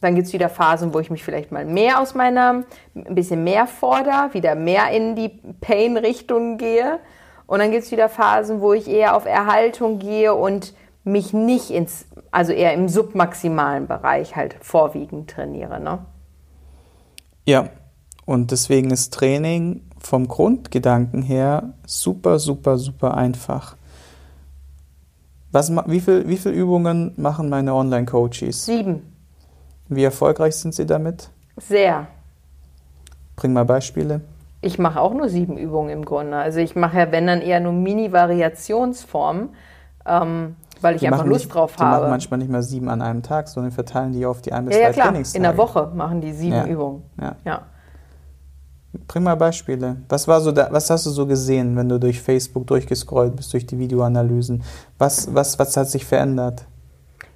Dann 0.00 0.14
gibt 0.14 0.28
es 0.28 0.32
wieder 0.32 0.48
Phasen, 0.48 0.94
wo 0.94 1.00
ich 1.00 1.10
mich 1.10 1.24
vielleicht 1.24 1.50
mal 1.50 1.64
mehr 1.64 2.00
aus 2.00 2.14
meiner, 2.14 2.64
ein 2.94 3.14
bisschen 3.14 3.42
mehr 3.42 3.66
fordere, 3.66 4.32
wieder 4.32 4.54
mehr 4.54 4.90
in 4.90 5.16
die 5.16 5.30
Pain-Richtung 5.60 6.56
gehe. 6.56 7.00
Und 7.46 7.58
dann 7.58 7.70
gibt 7.70 7.84
es 7.84 7.90
wieder 7.90 8.08
Phasen, 8.08 8.60
wo 8.60 8.72
ich 8.72 8.88
eher 8.88 9.16
auf 9.16 9.26
Erhaltung 9.26 9.98
gehe 9.98 10.34
und 10.34 10.74
mich 11.02 11.32
nicht 11.32 11.70
ins, 11.70 12.06
also 12.30 12.52
eher 12.52 12.74
im 12.74 12.88
submaximalen 12.88 13.86
Bereich 13.86 14.36
halt 14.36 14.56
vorwiegend 14.60 15.30
trainiere. 15.30 15.80
Ne? 15.80 15.98
Ja, 17.44 17.70
und 18.26 18.50
deswegen 18.50 18.90
ist 18.90 19.14
Training 19.14 19.80
vom 19.98 20.28
Grundgedanken 20.28 21.22
her 21.22 21.74
super, 21.86 22.38
super, 22.38 22.78
super 22.78 23.16
einfach. 23.16 23.76
Was, 25.50 25.72
wie 25.86 26.00
viele 26.00 26.28
wie 26.28 26.36
viel 26.36 26.52
Übungen 26.52 27.14
machen 27.16 27.48
meine 27.48 27.74
Online-Coaches? 27.74 28.66
Sieben. 28.66 29.17
Wie 29.88 30.04
erfolgreich 30.04 30.56
sind 30.56 30.74
sie 30.74 30.86
damit? 30.86 31.30
Sehr. 31.56 32.06
Bring 33.36 33.52
mal 33.52 33.64
Beispiele. 33.64 34.20
Ich 34.60 34.78
mache 34.78 35.00
auch 35.00 35.14
nur 35.14 35.28
sieben 35.28 35.56
Übungen 35.56 35.90
im 35.90 36.04
Grunde. 36.04 36.36
Also 36.36 36.58
ich 36.58 36.74
mache 36.74 36.98
ja, 36.98 37.12
wenn 37.12 37.26
dann 37.26 37.40
eher 37.40 37.60
nur 37.60 37.72
Mini-Variationsformen, 37.72 39.50
ähm, 40.04 40.56
weil 40.80 40.94
ich 40.96 41.00
Die 41.00 41.06
einfach 41.06 41.18
machen 41.18 41.30
Lust 41.30 41.44
nicht, 41.46 41.54
drauf 41.54 41.76
die 41.76 41.82
machen 41.82 41.94
habe. 41.94 42.08
manchmal 42.08 42.38
nicht 42.38 42.50
mal 42.50 42.62
sieben 42.62 42.88
an 42.88 43.00
einem 43.02 43.22
Tag, 43.22 43.48
sondern 43.48 43.72
verteilen 43.72 44.12
die 44.12 44.26
auf 44.26 44.42
die 44.42 44.52
ein 44.52 44.64
bis 44.66 44.74
Ja, 44.74 44.80
ja 44.82 44.86
zwei 44.88 44.92
klar. 44.94 45.06
Trainingstage. 45.08 45.36
In 45.36 45.42
der 45.44 45.56
Woche 45.56 45.90
machen 45.94 46.20
die 46.20 46.32
sieben 46.32 46.56
Ja. 46.56 46.66
Übungen. 46.66 47.02
Ja. 47.20 47.36
Ja. 47.44 47.62
Bring 49.06 49.22
mal 49.22 49.36
Beispiele. 49.36 49.96
Was 50.08 50.26
war 50.26 50.40
so 50.40 50.50
da, 50.50 50.68
was 50.70 50.90
hast 50.90 51.06
du 51.06 51.10
so 51.10 51.26
gesehen, 51.26 51.76
wenn 51.76 51.88
du 51.88 52.00
durch 52.00 52.20
Facebook 52.20 52.66
durchgescrollt 52.66 53.36
bist, 53.36 53.52
durch 53.52 53.66
die 53.66 53.78
Videoanalysen? 53.78 54.62
Was, 54.98 55.32
was, 55.34 55.58
was 55.58 55.76
hat 55.76 55.88
sich 55.88 56.04
verändert? 56.04 56.64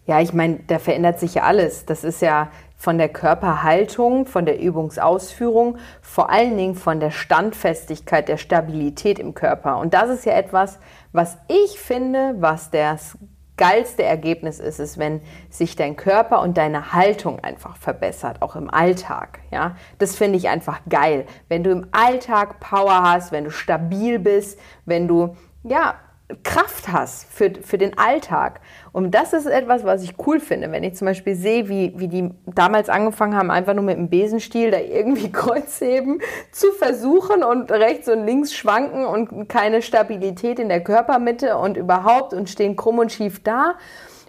Ja, 0.07 0.21
ich 0.21 0.33
meine, 0.33 0.61
da 0.67 0.79
verändert 0.79 1.21
sich 1.21 1.35
ja 1.35 1.43
alles. 1.45 1.87
Das 1.87 2.03
ist 2.03 2.23
ja 2.23 2.49
von 2.77 2.99
der 2.99 3.09
Körperhaltung, 3.09 4.27
von 4.27 4.45
der 4.45 4.59
Übungsausführung, 4.61 5.79
vor 6.01 6.31
allen 6.31 6.57
Dingen 6.57 6.75
von 6.75 6.99
der 6.99 7.13
Standfestigkeit, 7.13 8.29
der 8.29 8.37
Stabilität 8.37 9.21
im 9.21 9.35
Körper. 9.35 9.79
Und 9.79 9.95
das 9.95 10.11
ist 10.11 10.25
ja 10.25 10.33
etwas, 10.33 10.81
was 11.13 11.39
ich 11.47 11.79
finde, 11.79 12.35
was 12.39 12.71
das 12.71 13.17
geilste 13.57 14.03
Ergebnis 14.03 14.59
ist 14.59 14.81
es, 14.81 14.99
wenn 14.99 15.21
sich 15.49 15.77
dein 15.77 15.95
Körper 15.95 16.41
und 16.41 16.57
deine 16.59 16.93
Haltung 16.93 17.39
einfach 17.45 17.77
verbessert, 17.77 18.43
auch 18.43 18.57
im 18.57 18.69
Alltag. 18.69 19.39
Ja, 19.53 19.77
das 19.99 20.17
finde 20.17 20.39
ich 20.39 20.49
einfach 20.49 20.81
geil. 20.89 21.27
Wenn 21.49 21.63
du 21.63 21.71
im 21.71 21.87
Alltag 21.93 22.59
Power 22.59 23.05
hast, 23.05 23.31
wenn 23.31 23.45
du 23.45 23.51
stabil 23.51 24.19
bist, 24.19 24.59
wenn 24.85 25.07
du 25.07 25.37
ja 25.63 25.95
Kraft 26.43 26.89
hast 26.89 27.27
für, 27.33 27.53
für 27.63 27.79
den 27.79 27.97
Alltag. 27.99 28.61
Und 28.93 29.13
das 29.13 29.33
ist 29.33 29.47
etwas, 29.47 29.85
was 29.85 30.03
ich 30.03 30.15
cool 30.27 30.41
finde, 30.41 30.71
wenn 30.71 30.85
ich 30.85 30.95
zum 30.95 31.07
Beispiel 31.07 31.35
sehe, 31.35 31.69
wie, 31.69 31.93
wie 31.97 32.09
die 32.09 32.31
damals 32.47 32.89
angefangen 32.89 33.37
haben, 33.37 33.51
einfach 33.51 33.75
nur 33.75 33.85
mit 33.85 33.97
dem 33.97 34.11
Besenstiel 34.11 34.71
da 34.71 34.79
irgendwie 34.79 35.33
Kreuzheben 35.33 36.21
zu 36.51 36.73
versuchen 36.73 37.43
und 37.43 37.71
rechts 37.71 38.09
und 38.09 38.27
links 38.27 38.55
schwanken 38.55 39.05
und 39.05 39.49
keine 39.49 39.83
Stabilität 39.83 40.59
in 40.59 40.69
der 40.69 40.83
Körpermitte 40.83 41.57
und 41.57 41.77
überhaupt 41.77 42.35
und 42.35 42.51
stehen 42.51 42.77
krumm 42.77 42.99
und 42.99 43.13
schief 43.13 43.43
da. 43.43 43.75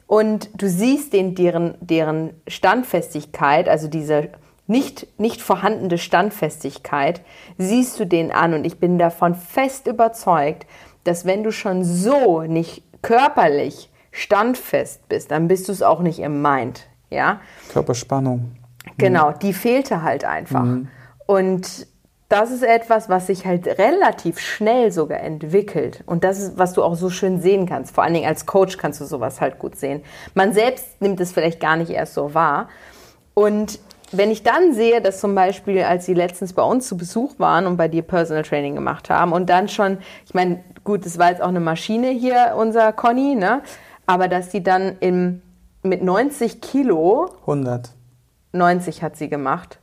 Und 0.07 0.49
du 0.61 0.67
siehst 0.67 1.13
den, 1.13 1.35
deren, 1.35 1.75
deren 1.79 2.41
Standfestigkeit, 2.47 3.67
also 3.67 3.87
diese 3.87 4.29
nicht, 4.67 5.07
nicht 5.19 5.41
vorhandene 5.41 5.97
Standfestigkeit, 5.97 7.21
siehst 7.57 7.99
du 7.99 8.05
den 8.05 8.31
an. 8.31 8.53
Und 8.53 8.65
ich 8.65 8.79
bin 8.79 8.97
davon 8.97 9.35
fest 9.35 9.87
überzeugt, 9.87 10.65
dass 11.03 11.25
wenn 11.25 11.43
du 11.43 11.51
schon 11.51 11.83
so 11.83 12.41
nicht 12.41 12.83
körperlich 13.01 13.89
standfest 14.11 15.07
bist, 15.09 15.31
dann 15.31 15.47
bist 15.47 15.67
du 15.67 15.71
es 15.71 15.81
auch 15.81 15.99
nicht 15.99 16.19
im 16.19 16.41
Mind, 16.41 16.87
ja? 17.09 17.41
Körperspannung. 17.71 18.51
Genau, 18.97 19.31
mhm. 19.31 19.39
die 19.39 19.53
fehlte 19.53 20.03
halt 20.03 20.25
einfach. 20.25 20.63
Mhm. 20.63 20.87
Und 21.25 21.87
das 22.29 22.51
ist 22.51 22.63
etwas, 22.63 23.09
was 23.09 23.27
sich 23.27 23.45
halt 23.45 23.67
relativ 23.67 24.39
schnell 24.39 24.91
sogar 24.91 25.19
entwickelt. 25.19 26.03
Und 26.05 26.23
das 26.23 26.39
ist, 26.39 26.57
was 26.57 26.73
du 26.73 26.83
auch 26.83 26.95
so 26.95 27.09
schön 27.09 27.39
sehen 27.41 27.67
kannst. 27.67 27.93
Vor 27.93 28.03
allen 28.03 28.13
Dingen 28.13 28.27
als 28.27 28.45
Coach 28.45 28.77
kannst 28.77 28.99
du 29.01 29.05
sowas 29.05 29.39
halt 29.39 29.59
gut 29.59 29.75
sehen. 29.75 30.01
Man 30.33 30.53
selbst 30.53 30.99
nimmt 30.99 31.19
es 31.19 31.31
vielleicht 31.31 31.59
gar 31.59 31.75
nicht 31.75 31.91
erst 31.91 32.15
so 32.15 32.33
wahr. 32.33 32.69
Und 33.35 33.79
wenn 34.11 34.31
ich 34.31 34.43
dann 34.43 34.73
sehe, 34.73 35.01
dass 35.01 35.19
zum 35.19 35.35
Beispiel, 35.35 35.83
als 35.83 36.05
sie 36.05 36.13
letztens 36.13 36.53
bei 36.53 36.63
uns 36.63 36.87
zu 36.87 36.97
Besuch 36.97 37.37
waren 37.39 37.67
und 37.67 37.77
bei 37.77 37.87
dir 37.87 38.01
Personal 38.01 38.43
Training 38.43 38.75
gemacht 38.75 39.09
haben 39.09 39.31
und 39.31 39.49
dann 39.49 39.67
schon, 39.67 39.99
ich 40.25 40.33
meine, 40.33 40.63
gut, 40.84 41.06
das 41.06 41.17
war 41.17 41.30
jetzt 41.30 41.41
auch 41.41 41.48
eine 41.48 41.60
Maschine 41.60 42.10
hier, 42.10 42.56
unser 42.58 42.91
Conny, 42.93 43.36
ne? 43.36 43.62
Aber 44.06 44.28
dass 44.28 44.50
die 44.50 44.63
dann 44.63 44.98
im, 45.00 45.41
mit 45.82 46.04
90 46.04 46.62
Kilo. 46.62 47.30
100. 47.41 47.89
90 48.52 49.02
hat 49.02 49.17
sie 49.17 49.30
gemacht. 49.30 49.80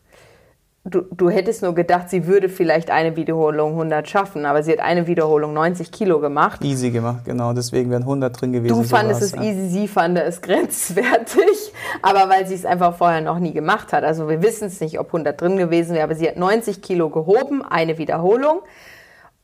Du, 0.85 1.03
du 1.13 1.29
hättest 1.29 1.63
nur 1.63 1.75
gedacht, 1.75 2.09
sie 2.09 2.27
würde 2.27 2.49
vielleicht 2.49 2.91
eine 2.91 3.15
Wiederholung 3.15 3.73
100 3.73 4.09
schaffen, 4.09 4.47
aber 4.47 4.63
sie 4.63 4.73
hat 4.73 4.81
eine 4.81 5.07
Wiederholung 5.07 5.53
90 5.53 5.93
Kilo 5.93 6.21
gemacht. 6.21 6.65
Easy 6.65 6.91
gemacht, 6.91 7.27
genau. 7.27 7.53
Deswegen 7.53 7.91
wären 7.91 8.03
100 8.03 8.41
drin 8.41 8.53
gewesen. 8.53 8.75
Du 8.75 8.83
fandest 8.85 9.21
es 9.21 9.33
ja. 9.33 9.43
easy, 9.43 9.69
sie 9.69 9.89
fand 9.89 10.17
es 10.19 10.41
grenzwertig, 10.43 11.73
aber 12.01 12.31
weil 12.31 12.47
sie 12.47 12.55
es 12.55 12.65
einfach 12.65 12.97
vorher 12.97 13.21
noch 13.21 13.39
nie 13.39 13.53
gemacht 13.53 13.93
hat. 13.93 14.05
Also 14.05 14.27
wir 14.27 14.43
wissen 14.43 14.69
es 14.69 14.81
nicht, 14.81 14.99
ob 14.99 15.09
100 15.09 15.39
drin 15.39 15.59
gewesen 15.59 15.93
wäre, 15.93 16.05
aber 16.05 16.15
sie 16.15 16.27
hat 16.27 16.39
90 16.39 16.81
Kilo 16.81 17.11
gehoben, 17.11 17.63
eine 17.63 17.99
Wiederholung. 17.99 18.61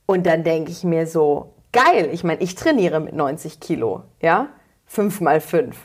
Und 0.07 0.25
dann 0.25 0.43
denke 0.43 0.71
ich 0.71 0.83
mir 0.83 1.05
so, 1.05 1.53
geil, 1.71 2.09
ich 2.11 2.23
meine, 2.23 2.41
ich 2.41 2.55
trainiere 2.55 2.99
mit 2.99 3.13
90 3.13 3.59
Kilo, 3.59 4.03
ja, 4.21 4.47
5 4.87 5.21
mal 5.21 5.39
5. 5.39 5.77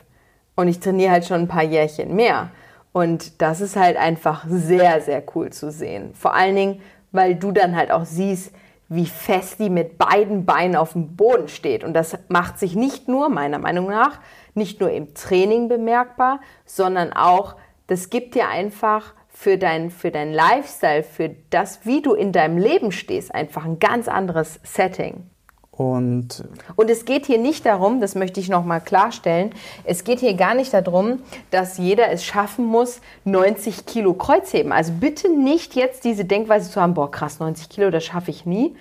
Und 0.55 0.69
ich 0.69 0.81
trainiere 0.81 1.11
halt 1.11 1.27
schon 1.27 1.43
ein 1.43 1.49
paar 1.49 1.65
Jährchen 1.65 2.15
mehr. 2.15 2.51
Und 2.93 3.43
das 3.43 3.61
ist 3.61 3.77
halt 3.77 3.97
einfach 3.97 4.45
sehr, 4.49 5.01
sehr 5.01 5.23
cool 5.35 5.51
zu 5.51 5.71
sehen. 5.71 6.15
Vor 6.15 6.35
allen 6.35 6.55
Dingen, 6.55 6.83
weil 7.11 7.35
du 7.35 7.53
dann 7.53 7.77
halt 7.77 7.91
auch 7.91 8.05
siehst, 8.05 8.53
wie 8.89 9.07
fest 9.07 9.59
die 9.59 9.71
mit 9.71 9.97
beiden 9.97 10.45
Beinen 10.45 10.77
auf 10.77 10.93
dem 10.93 11.17
Boden 11.17 11.49
steht. 11.49 11.83
Und 11.83 11.95
das 11.95 12.17
macht 12.29 12.59
sich 12.59 12.77
nicht 12.77 13.09
nur, 13.09 13.29
meiner 13.29 13.59
Meinung 13.59 13.89
nach, 13.89 14.21
nicht 14.55 14.81
nur 14.81 14.91
im 14.91 15.15
Training 15.15 15.69
bemerkbar, 15.69 16.41
sondern 16.67 17.13
auch, 17.13 17.57
das 17.87 18.11
gibt 18.11 18.35
dir 18.35 18.49
einfach 18.49 19.15
für 19.33 19.59
dein, 19.59 19.91
für 19.91 20.11
dein 20.11 20.33
Lifestyle, 20.33 21.03
für 21.03 21.31
das, 21.51 21.85
wie 21.85 22.03
du 22.03 22.15
in 22.15 22.33
deinem 22.33 22.59
Leben 22.59 22.93
stehst, 22.93 23.35
einfach 23.35 23.65
ein 23.65 23.79
ganz 23.79 24.07
anderes 24.07 24.61
Setting. 24.63 25.25
Und, 25.73 26.45
und 26.77 26.91
es 26.91 27.07
geht 27.07 27.25
hier 27.25 27.39
nicht 27.39 27.65
darum, 27.65 28.03
das 28.03 28.15
möchte 28.15 28.41
ich 28.41 28.51
nochmal 28.51 28.83
klarstellen, 28.83 29.55
es 29.85 30.05
geht 30.05 30.21
hier 30.21 30.35
gar 30.35 30.55
nicht 30.55 30.75
darum, 30.75 31.21
dass 31.51 31.79
jeder 31.79 32.11
es 32.11 32.25
schaffen 32.27 32.67
muss, 32.67 33.01
90 33.25 33.87
Kilo 33.87 34.13
Kreuzheben. 34.13 34.71
Also 34.71 34.93
bitte 35.01 35.31
nicht 35.33 35.75
jetzt 35.75 36.05
diese 36.05 36.27
Denkweise 36.27 36.71
zu 36.71 36.81
haben, 36.81 36.93
boah 36.93 37.11
krass, 37.11 37.41
90 37.41 37.71
Kilo, 37.71 37.91
das 37.91 38.05
schaffe 38.05 38.31
ich 38.31 38.45
nie. 38.45 38.77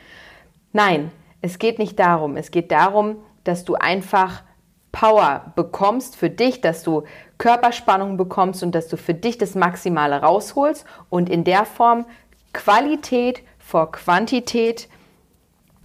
Nein, 0.74 1.12
es 1.42 1.60
geht 1.60 1.80
nicht 1.80 1.98
darum. 1.98 2.36
Es 2.36 2.52
geht 2.52 2.72
darum, 2.72 3.16
dass 3.46 3.64
du 3.64 3.76
einfach 3.76 4.44
Power 4.92 5.54
bekommst 5.56 6.18
für 6.18 6.30
dich, 6.30 6.60
dass 6.60 6.84
du 6.84 7.04
Körperspannung 7.42 8.18
bekommst 8.18 8.62
und 8.62 8.76
dass 8.76 8.88
du 8.88 8.98
für 8.98 9.16
dich 9.16 9.36
das 9.36 9.56
Maximale 9.56 10.22
rausholst 10.22 10.86
und 11.10 11.28
in 11.28 11.44
der 11.44 11.66
Form 11.66 12.06
Qualität 12.54 13.42
vor 13.58 13.92
Quantität, 13.92 14.88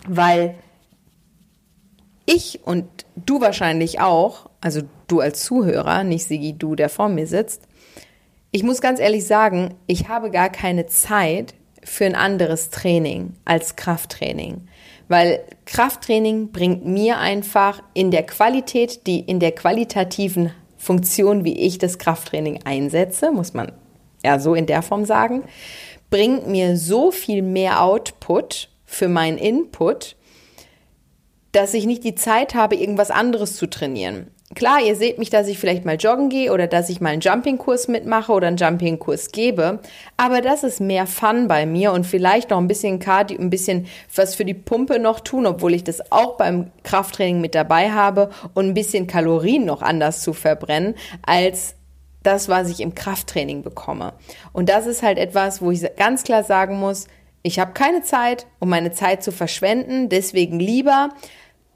weil 0.07 0.55
ich 2.27 2.61
und 2.67 2.85
du 3.17 3.41
wahrscheinlich 3.41 4.01
auch, 4.01 4.51
also 4.61 4.83
du 5.09 5.21
als 5.21 5.45
Zuhörer, 5.45 6.05
nicht 6.05 6.27
Sigi, 6.27 6.53
du, 6.53 6.75
der 6.75 6.91
vor 6.91 7.09
mir 7.09 7.27
sitzt, 7.27 7.63
ich 8.51 8.63
muss 8.63 8.83
ganz 8.83 9.01
ehrlich 9.01 9.27
sagen, 9.27 9.77
ich 9.87 10.11
habe 10.11 10.31
gar 10.31 10.51
keine 10.51 10.85
Zeit 10.85 11.55
für 11.83 12.05
ein 12.05 12.17
anderes 12.17 12.69
Training 12.69 13.33
als 13.47 13.77
Krafttraining. 13.77 14.69
Weil 15.09 15.43
Krafttraining 15.65 16.53
bringt 16.53 16.85
mir 16.85 17.17
einfach 17.17 17.83
in 17.95 18.11
der 18.11 18.25
Qualität, 18.25 19.07
die 19.07 19.21
in 19.21 19.41
der 19.41 19.53
qualitativen 19.53 20.53
Funktion, 20.77 21.45
wie 21.45 21.59
ich 21.59 21.79
das 21.79 21.99
Krafttraining 21.99 22.61
einsetze, 22.65 23.33
muss 23.33 23.55
man 23.55 23.73
ja 24.25 24.39
so 24.39 24.55
in 24.55 24.67
der 24.67 24.83
Form 24.83 25.05
sagen, 25.05 25.45
bringt 26.11 26.47
mir 26.47 26.77
so 26.77 27.11
viel 27.11 27.43
mehr 27.43 27.83
Output 27.83 28.69
für 28.85 29.09
meinen 29.09 29.39
Input, 29.39 30.17
dass 31.53 31.75
ich 31.75 31.87
nicht 31.87 32.05
die 32.05 32.15
Zeit 32.15 32.55
habe, 32.55 32.77
irgendwas 32.77 33.11
anderes 33.11 33.57
zu 33.57 33.67
trainieren. 33.67 34.31
Klar, 34.55 34.81
ihr 34.81 34.95
seht 34.95 35.19
mich, 35.19 35.29
dass 35.29 35.49
ich 35.49 35.59
vielleicht 35.59 35.85
mal 35.85 35.97
joggen 35.97 36.29
gehe 36.29 36.53
oder 36.53 36.69
dass 36.69 36.89
ich 36.89 37.01
mal 37.01 37.11
einen 37.11 37.21
Jumping-Kurs 37.21 37.89
mitmache 37.89 38.31
oder 38.31 38.47
einen 38.47 38.57
Jumping-Kurs 38.57 39.33
gebe. 39.33 39.81
Aber 40.17 40.41
das 40.41 40.63
ist 40.63 40.81
mehr 40.81 41.09
Fun 41.09 41.49
bei 41.49 41.67
mir 41.67 41.93
und 41.93 42.07
vielleicht 42.07 42.51
noch 42.51 42.59
ein 42.59 42.69
bisschen 42.69 43.01
Cardio, 43.01 43.41
ein 43.41 43.51
bisschen 43.51 43.87
was 44.15 44.37
für 44.37 44.45
die 44.45 44.55
Pumpe 44.55 45.01
noch 45.01 45.19
tun, 45.19 45.47
obwohl 45.47 45.75
ich 45.75 45.83
das 45.83 46.13
auch 46.13 46.37
beim 46.37 46.71
Krafttraining 46.85 47.41
mit 47.41 47.57
dabei 47.57 47.91
habe 47.91 48.31
und 48.55 48.69
ein 48.69 48.75
bisschen 48.75 49.09
Kalorien 49.09 49.65
noch 49.65 49.83
anders 49.83 50.23
zu 50.23 50.33
verbrennen 50.33 50.95
als 51.27 51.75
das, 52.23 52.49
was 52.49 52.71
ich 52.71 52.81
im 52.81 52.95
Krafttraining 52.95 53.63
bekomme. 53.63 54.13
Und 54.53 54.69
das 54.69 54.87
ist 54.87 55.03
halt 55.03 55.19
etwas, 55.19 55.61
wo 55.61 55.73
ich 55.73 55.85
ganz 55.97 56.23
klar 56.23 56.45
sagen 56.45 56.79
muss, 56.79 57.09
ich 57.43 57.59
habe 57.59 57.73
keine 57.73 58.03
Zeit, 58.03 58.47
um 58.61 58.69
meine 58.69 58.93
Zeit 58.93 59.25
zu 59.25 59.33
verschwenden. 59.33 60.09
Deswegen 60.09 60.61
lieber 60.61 61.11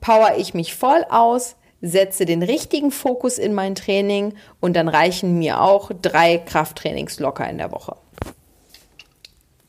power 0.00 0.34
ich 0.36 0.54
mich 0.54 0.74
voll 0.74 1.04
aus, 1.08 1.56
setze 1.80 2.24
den 2.24 2.42
richtigen 2.42 2.90
Fokus 2.90 3.38
in 3.38 3.54
mein 3.54 3.74
Training 3.74 4.34
und 4.60 4.76
dann 4.76 4.88
reichen 4.88 5.38
mir 5.38 5.60
auch 5.60 5.90
drei 6.02 6.38
Krafttrainings 6.38 7.20
locker 7.20 7.48
in 7.48 7.58
der 7.58 7.72
Woche. 7.72 7.96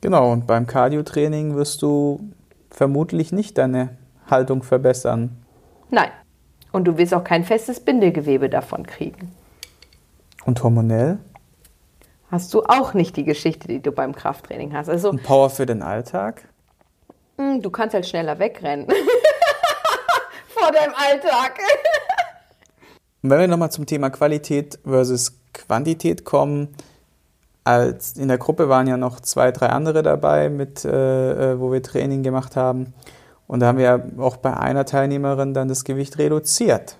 Genau, 0.01 0.31
und 0.31 0.47
beim 0.47 0.65
Cardio-Training 0.67 1.55
wirst 1.55 1.81
du 1.81 2.31
vermutlich 2.71 3.31
nicht 3.31 3.57
deine 3.57 3.97
Haltung 4.29 4.63
verbessern. 4.63 5.37
Nein. 5.89 6.09
Und 6.71 6.85
du 6.85 6.97
wirst 6.97 7.13
auch 7.13 7.23
kein 7.23 7.43
festes 7.43 7.81
Bindegewebe 7.81 8.49
davon 8.49 8.87
kriegen. 8.87 9.31
Und 10.45 10.63
hormonell? 10.63 11.19
Hast 12.31 12.53
du 12.53 12.63
auch 12.63 12.93
nicht 12.93 13.17
die 13.17 13.25
Geschichte, 13.25 13.67
die 13.67 13.81
du 13.81 13.91
beim 13.91 14.15
Krafttraining 14.15 14.73
hast. 14.73 14.89
Also, 14.89 15.09
und 15.09 15.21
Power 15.21 15.49
für 15.49 15.65
den 15.65 15.81
Alltag? 15.81 16.47
Hm, 17.37 17.61
du 17.61 17.69
kannst 17.69 17.93
halt 17.93 18.07
schneller 18.07 18.39
wegrennen. 18.39 18.87
Vor 20.47 20.71
deinem 20.71 20.93
Alltag. 20.95 21.59
Und 23.23 23.29
wenn 23.29 23.39
wir 23.39 23.47
nochmal 23.47 23.71
zum 23.71 23.85
Thema 23.85 24.09
Qualität 24.09 24.79
versus 24.83 25.37
Quantität 25.53 26.25
kommen, 26.25 26.69
als 27.63 28.13
in 28.17 28.27
der 28.27 28.37
Gruppe 28.37 28.69
waren 28.69 28.87
ja 28.87 28.97
noch 28.97 29.19
zwei, 29.19 29.51
drei 29.51 29.67
andere 29.67 30.01
dabei, 30.01 30.49
mit, 30.49 30.83
äh, 30.83 31.53
äh, 31.53 31.59
wo 31.59 31.71
wir 31.71 31.83
Training 31.83 32.23
gemacht 32.23 32.55
haben. 32.55 32.93
Und 33.47 33.59
da 33.59 33.67
haben 33.67 33.77
wir 33.77 34.11
auch 34.17 34.37
bei 34.37 34.55
einer 34.57 34.85
Teilnehmerin 34.85 35.53
dann 35.53 35.67
das 35.67 35.83
Gewicht 35.83 36.17
reduziert. 36.17 36.97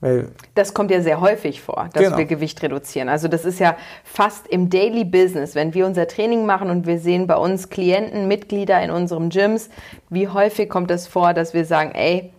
Weil 0.00 0.28
Das 0.54 0.74
kommt 0.74 0.90
ja 0.90 1.00
sehr 1.00 1.22
häufig 1.22 1.62
vor, 1.62 1.88
dass 1.94 2.02
Genau. 2.02 2.18
wir 2.18 2.26
Gewicht 2.26 2.62
reduzieren. 2.62 3.08
Also 3.08 3.28
das 3.28 3.46
ist 3.46 3.58
ja 3.58 3.76
fast 4.04 4.46
im 4.46 4.68
Daily 4.68 5.04
Business, 5.06 5.54
wenn 5.54 5.72
wir 5.72 5.86
unser 5.86 6.06
Training 6.06 6.44
machen 6.44 6.68
und 6.68 6.86
wir 6.86 6.98
sehen 6.98 7.26
bei 7.26 7.36
uns 7.36 7.70
Klienten, 7.70 8.28
Mitglieder 8.28 8.82
in 8.82 8.90
unserem 8.90 9.30
Gyms, 9.30 9.70
wie 10.10 10.28
häufig 10.28 10.68
kommt 10.68 10.90
es 10.90 11.06
vor, 11.06 11.32
dass 11.32 11.54
wir 11.54 11.64
sagen, 11.64 11.92
ey, 11.92 12.30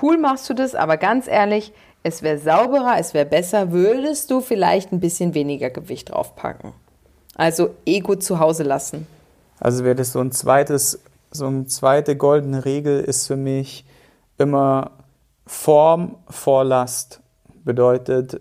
cool 0.00 0.16
machst 0.16 0.48
du 0.48 0.54
das, 0.54 0.74
aber 0.74 0.96
ganz 0.96 1.28
ehrlich, 1.28 1.74
es 2.02 2.22
wäre 2.22 2.38
sauberer, 2.38 2.96
es 2.98 3.14
wäre 3.14 3.26
besser, 3.26 3.72
würdest 3.72 4.30
du 4.30 4.40
vielleicht 4.40 4.92
ein 4.92 5.00
bisschen 5.00 5.34
weniger 5.34 5.70
Gewicht 5.70 6.10
draufpacken. 6.10 6.72
Also 7.36 7.70
Ego 7.86 8.16
zu 8.16 8.38
Hause 8.38 8.64
lassen. 8.64 9.06
Also 9.60 9.84
wäre 9.84 9.94
das 9.94 10.12
so 10.12 10.20
ein 10.20 10.32
zweites, 10.32 11.00
so 11.30 11.46
eine 11.46 11.66
zweite 11.66 12.16
goldene 12.16 12.64
Regel 12.64 13.00
ist 13.00 13.26
für 13.26 13.36
mich 13.36 13.84
immer 14.38 14.90
Form 15.46 16.16
vor 16.28 16.64
Last. 16.64 17.20
Bedeutet, 17.64 18.40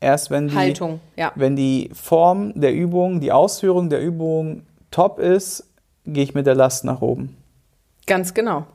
erst 0.00 0.30
wenn 0.30 0.48
die, 0.48 0.54
Haltung, 0.54 1.00
ja. 1.16 1.32
wenn 1.34 1.54
die 1.54 1.90
Form 1.92 2.58
der 2.58 2.72
Übung, 2.72 3.20
die 3.20 3.30
Ausführung 3.30 3.90
der 3.90 4.00
Übung 4.00 4.62
top 4.90 5.18
ist, 5.18 5.68
gehe 6.06 6.24
ich 6.24 6.34
mit 6.34 6.46
der 6.46 6.54
Last 6.54 6.84
nach 6.84 7.02
oben. 7.02 7.36
Ganz 8.06 8.32
genau. 8.32 8.66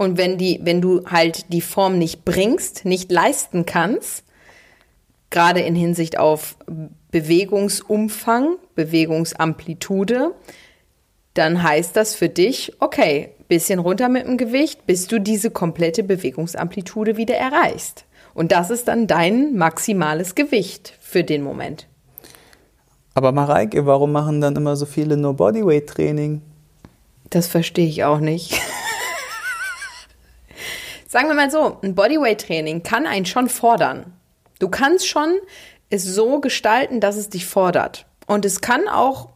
Und 0.00 0.16
wenn, 0.16 0.38
die, 0.38 0.60
wenn 0.62 0.80
du 0.80 1.04
halt 1.04 1.52
die 1.52 1.60
Form 1.60 1.98
nicht 1.98 2.24
bringst, 2.24 2.86
nicht 2.86 3.12
leisten 3.12 3.66
kannst, 3.66 4.24
gerade 5.28 5.60
in 5.60 5.74
Hinsicht 5.74 6.18
auf 6.18 6.56
Bewegungsumfang, 7.10 8.56
Bewegungsamplitude, 8.74 10.34
dann 11.34 11.62
heißt 11.62 11.94
das 11.98 12.14
für 12.14 12.30
dich, 12.30 12.72
okay, 12.80 13.34
bisschen 13.46 13.78
runter 13.78 14.08
mit 14.08 14.26
dem 14.26 14.38
Gewicht, 14.38 14.86
bis 14.86 15.06
du 15.06 15.20
diese 15.20 15.50
komplette 15.50 16.02
Bewegungsamplitude 16.02 17.18
wieder 17.18 17.34
erreichst. 17.34 18.06
Und 18.32 18.52
das 18.52 18.70
ist 18.70 18.88
dann 18.88 19.06
dein 19.06 19.54
maximales 19.54 20.34
Gewicht 20.34 20.94
für 20.98 21.24
den 21.24 21.42
Moment. 21.42 21.88
Aber 23.12 23.32
Mareike, 23.32 23.84
warum 23.84 24.12
machen 24.12 24.40
dann 24.40 24.56
immer 24.56 24.76
so 24.76 24.86
viele 24.86 25.18
nur 25.18 25.34
Bodyweight-Training? 25.34 26.40
Das 27.28 27.48
verstehe 27.48 27.86
ich 27.86 28.04
auch 28.04 28.20
nicht. 28.20 28.58
Sagen 31.10 31.26
wir 31.26 31.34
mal 31.34 31.50
so, 31.50 31.76
ein 31.82 31.96
Bodyweight-Training 31.96 32.84
kann 32.84 33.04
einen 33.04 33.26
schon 33.26 33.48
fordern. 33.48 34.12
Du 34.60 34.68
kannst 34.68 35.08
schon 35.08 35.40
es 35.88 36.04
so 36.04 36.38
gestalten, 36.38 37.00
dass 37.00 37.16
es 37.16 37.28
dich 37.28 37.46
fordert. 37.46 38.06
Und 38.28 38.44
es 38.44 38.60
kann 38.60 38.86
auch 38.86 39.30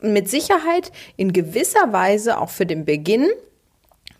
mit 0.00 0.30
Sicherheit 0.30 0.92
in 1.16 1.32
gewisser 1.32 1.92
Weise 1.92 2.38
auch 2.38 2.48
für 2.48 2.64
den 2.64 2.84
Beginn 2.84 3.26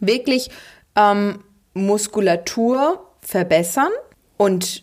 wirklich 0.01 0.51
ähm, 0.97 1.45
Muskulatur 1.75 3.07
verbessern 3.21 3.93
und 4.37 4.83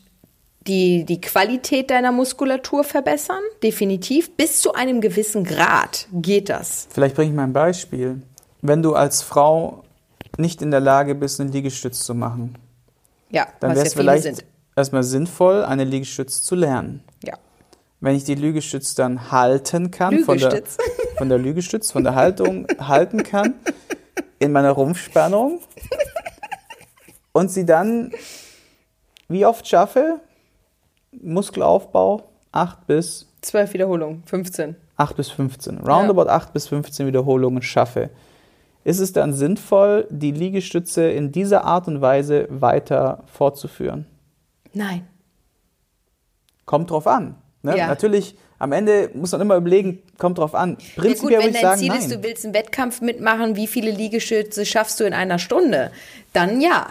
die, 0.65 1.03
die 1.03 1.19
Qualität 1.19 1.89
deiner 1.89 2.13
Muskulatur 2.13 2.85
verbessern, 2.85 3.41
definitiv. 3.61 4.33
Bis 4.37 4.61
zu 4.61 4.73
einem 4.73 5.01
gewissen 5.01 5.43
Grad 5.43 6.07
geht 6.13 6.47
das. 6.47 6.87
Vielleicht 6.89 7.17
bringe 7.17 7.31
ich 7.31 7.35
mal 7.35 7.43
ein 7.43 7.51
Beispiel. 7.51 8.21
Wenn 8.61 8.81
du 8.81 8.95
als 8.95 9.21
Frau 9.23 9.83
nicht 10.39 10.61
in 10.61 10.71
der 10.71 10.79
Lage 10.79 11.15
bist, 11.15 11.39
einen 11.39 11.51
Liegestütz 11.51 11.99
zu 12.03 12.13
machen, 12.15 12.57
Ja, 13.29 13.47
dann 13.59 13.71
wäre 13.71 13.79
ja 13.79 13.85
es 13.85 13.93
viele 13.93 14.03
vielleicht 14.03 14.23
sind. 14.23 14.45
erstmal 14.75 15.03
sinnvoll, 15.03 15.63
eine 15.63 15.83
Liegestütz 15.83 16.41
zu 16.41 16.55
lernen. 16.55 17.03
Ja. 17.23 17.37
Wenn 17.99 18.15
ich 18.15 18.23
die 18.23 18.35
Liegestütz 18.35 18.93
dann 18.95 19.31
halten 19.31 19.89
kann, 19.91 20.19
von 20.19 20.37
der, 20.37 20.63
von 21.17 21.29
der 21.29 21.37
Liegestütz, 21.39 21.91
von 21.91 22.03
der 22.03 22.15
Haltung 22.15 22.67
halten 22.79 23.23
kann, 23.23 23.55
in 24.39 24.51
meiner 24.51 24.71
Rumpfspannung 24.71 25.59
und 27.31 27.49
sie 27.51 27.65
dann 27.65 28.11
wie 29.27 29.45
oft 29.45 29.67
schaffe, 29.67 30.19
Muskelaufbau 31.11 32.29
8 32.51 32.87
bis, 32.87 33.25
Zwölf 33.41 33.73
Wiederholungen, 33.73 34.23
15. 34.25 34.75
8 34.97 35.15
bis 35.15 35.29
15, 35.29 35.79
roundabout 35.79 36.27
8 36.29 36.53
bis 36.53 36.67
15 36.67 37.07
Wiederholungen 37.07 37.61
schaffe, 37.61 38.09
ist 38.87 38.99
es 38.99 39.11
dann 39.11 39.33
sinnvoll, 39.33 40.07
die 40.09 40.31
Liegestütze 40.31 41.09
in 41.09 41.33
dieser 41.33 41.65
Art 41.65 41.89
und 41.89 41.99
Weise 41.99 42.47
weiter 42.49 43.25
fortzuführen? 43.25 44.05
Nein. 44.71 45.05
Kommt 46.63 46.89
drauf 46.89 47.05
an. 47.05 47.35
Ne? 47.63 47.77
Ja. 47.77 47.87
Natürlich, 47.87 48.37
am 48.59 48.71
Ende 48.71 49.09
muss 49.13 49.33
man 49.33 49.41
immer 49.41 49.57
überlegen, 49.57 50.01
kommt 50.17 50.37
drauf 50.37 50.55
an. 50.55 50.77
Ja 50.79 50.85
gut, 50.95 51.03
Prinzipiell 51.03 51.43
wenn 51.43 51.51
dein 51.51 51.61
sagen, 51.61 51.79
Ziel 51.79 51.89
nein. 51.89 51.99
ist, 51.99 52.11
du 52.11 52.23
willst 52.23 52.45
einen 52.45 52.53
Wettkampf 52.53 53.01
mitmachen, 53.01 53.57
wie 53.57 53.67
viele 53.67 53.91
Liegestütze 53.91 54.65
schaffst 54.65 55.01
du 55.01 55.03
in 55.03 55.13
einer 55.13 55.37
Stunde, 55.37 55.91
dann 56.31 56.61
ja. 56.61 56.87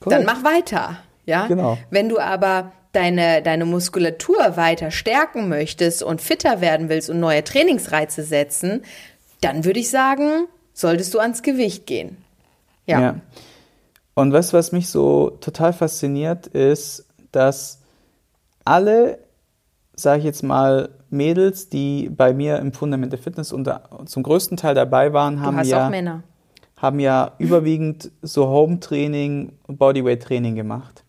Dann 0.00 0.24
Korrekt. 0.24 0.26
mach 0.26 0.42
weiter. 0.42 0.96
Ja? 1.24 1.46
Genau. 1.46 1.78
Wenn 1.90 2.08
du 2.08 2.18
aber 2.18 2.72
deine, 2.90 3.42
deine 3.42 3.64
Muskulatur 3.64 4.56
weiter 4.56 4.90
stärken 4.90 5.48
möchtest 5.48 6.02
und 6.02 6.20
fitter 6.20 6.60
werden 6.60 6.88
willst 6.88 7.10
und 7.10 7.20
neue 7.20 7.44
Trainingsreize 7.44 8.24
setzen, 8.24 8.82
dann 9.40 9.64
würde 9.64 9.78
ich 9.78 9.88
sagen, 9.88 10.48
solltest 10.78 11.12
du 11.12 11.18
ans 11.18 11.42
Gewicht 11.42 11.86
gehen. 11.86 12.16
Ja. 12.86 13.00
Ja. 13.00 13.14
Und 14.14 14.32
du, 14.32 14.52
was 14.52 14.72
mich 14.72 14.88
so 14.88 15.30
total 15.40 15.72
fasziniert, 15.72 16.46
ist, 16.46 17.06
dass 17.32 17.80
alle, 18.64 19.18
sage 19.94 20.20
ich 20.20 20.24
jetzt 20.24 20.42
mal, 20.42 20.90
Mädels, 21.10 21.68
die 21.68 22.08
bei 22.08 22.32
mir 22.32 22.58
im 22.58 22.72
Fundament 22.72 23.12
der 23.12 23.18
Fitness 23.18 23.52
unter, 23.52 23.88
zum 24.06 24.22
größten 24.22 24.56
Teil 24.56 24.74
dabei 24.74 25.12
waren, 25.12 25.40
haben 25.40 25.62
ja, 25.64 25.90
haben 26.76 27.00
ja 27.00 27.32
überwiegend 27.38 28.10
so 28.22 28.48
Home-Training, 28.48 29.52
Bodyweight-Training 29.66 30.54
gemacht. 30.54 31.04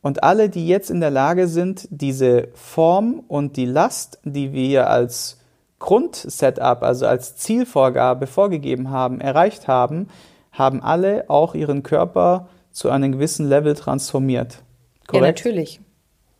Und 0.00 0.24
alle, 0.24 0.48
die 0.48 0.66
jetzt 0.66 0.90
in 0.90 1.00
der 1.00 1.10
Lage 1.10 1.46
sind, 1.46 1.86
diese 1.90 2.48
Form 2.54 3.22
und 3.28 3.56
die 3.56 3.66
Last, 3.66 4.18
die 4.24 4.52
wir 4.52 4.90
als 4.90 5.41
Grundsetup, 5.82 6.82
also 6.82 7.06
als 7.06 7.36
Zielvorgabe 7.36 8.28
vorgegeben 8.28 8.90
haben, 8.90 9.20
erreicht 9.20 9.66
haben, 9.66 10.08
haben 10.52 10.80
alle 10.80 11.28
auch 11.28 11.54
ihren 11.54 11.82
Körper 11.82 12.48
zu 12.70 12.88
einem 12.88 13.12
gewissen 13.12 13.48
Level 13.48 13.74
transformiert. 13.74 14.54
Ja, 14.54 15.18
Korrekt? 15.18 15.44
natürlich. 15.44 15.80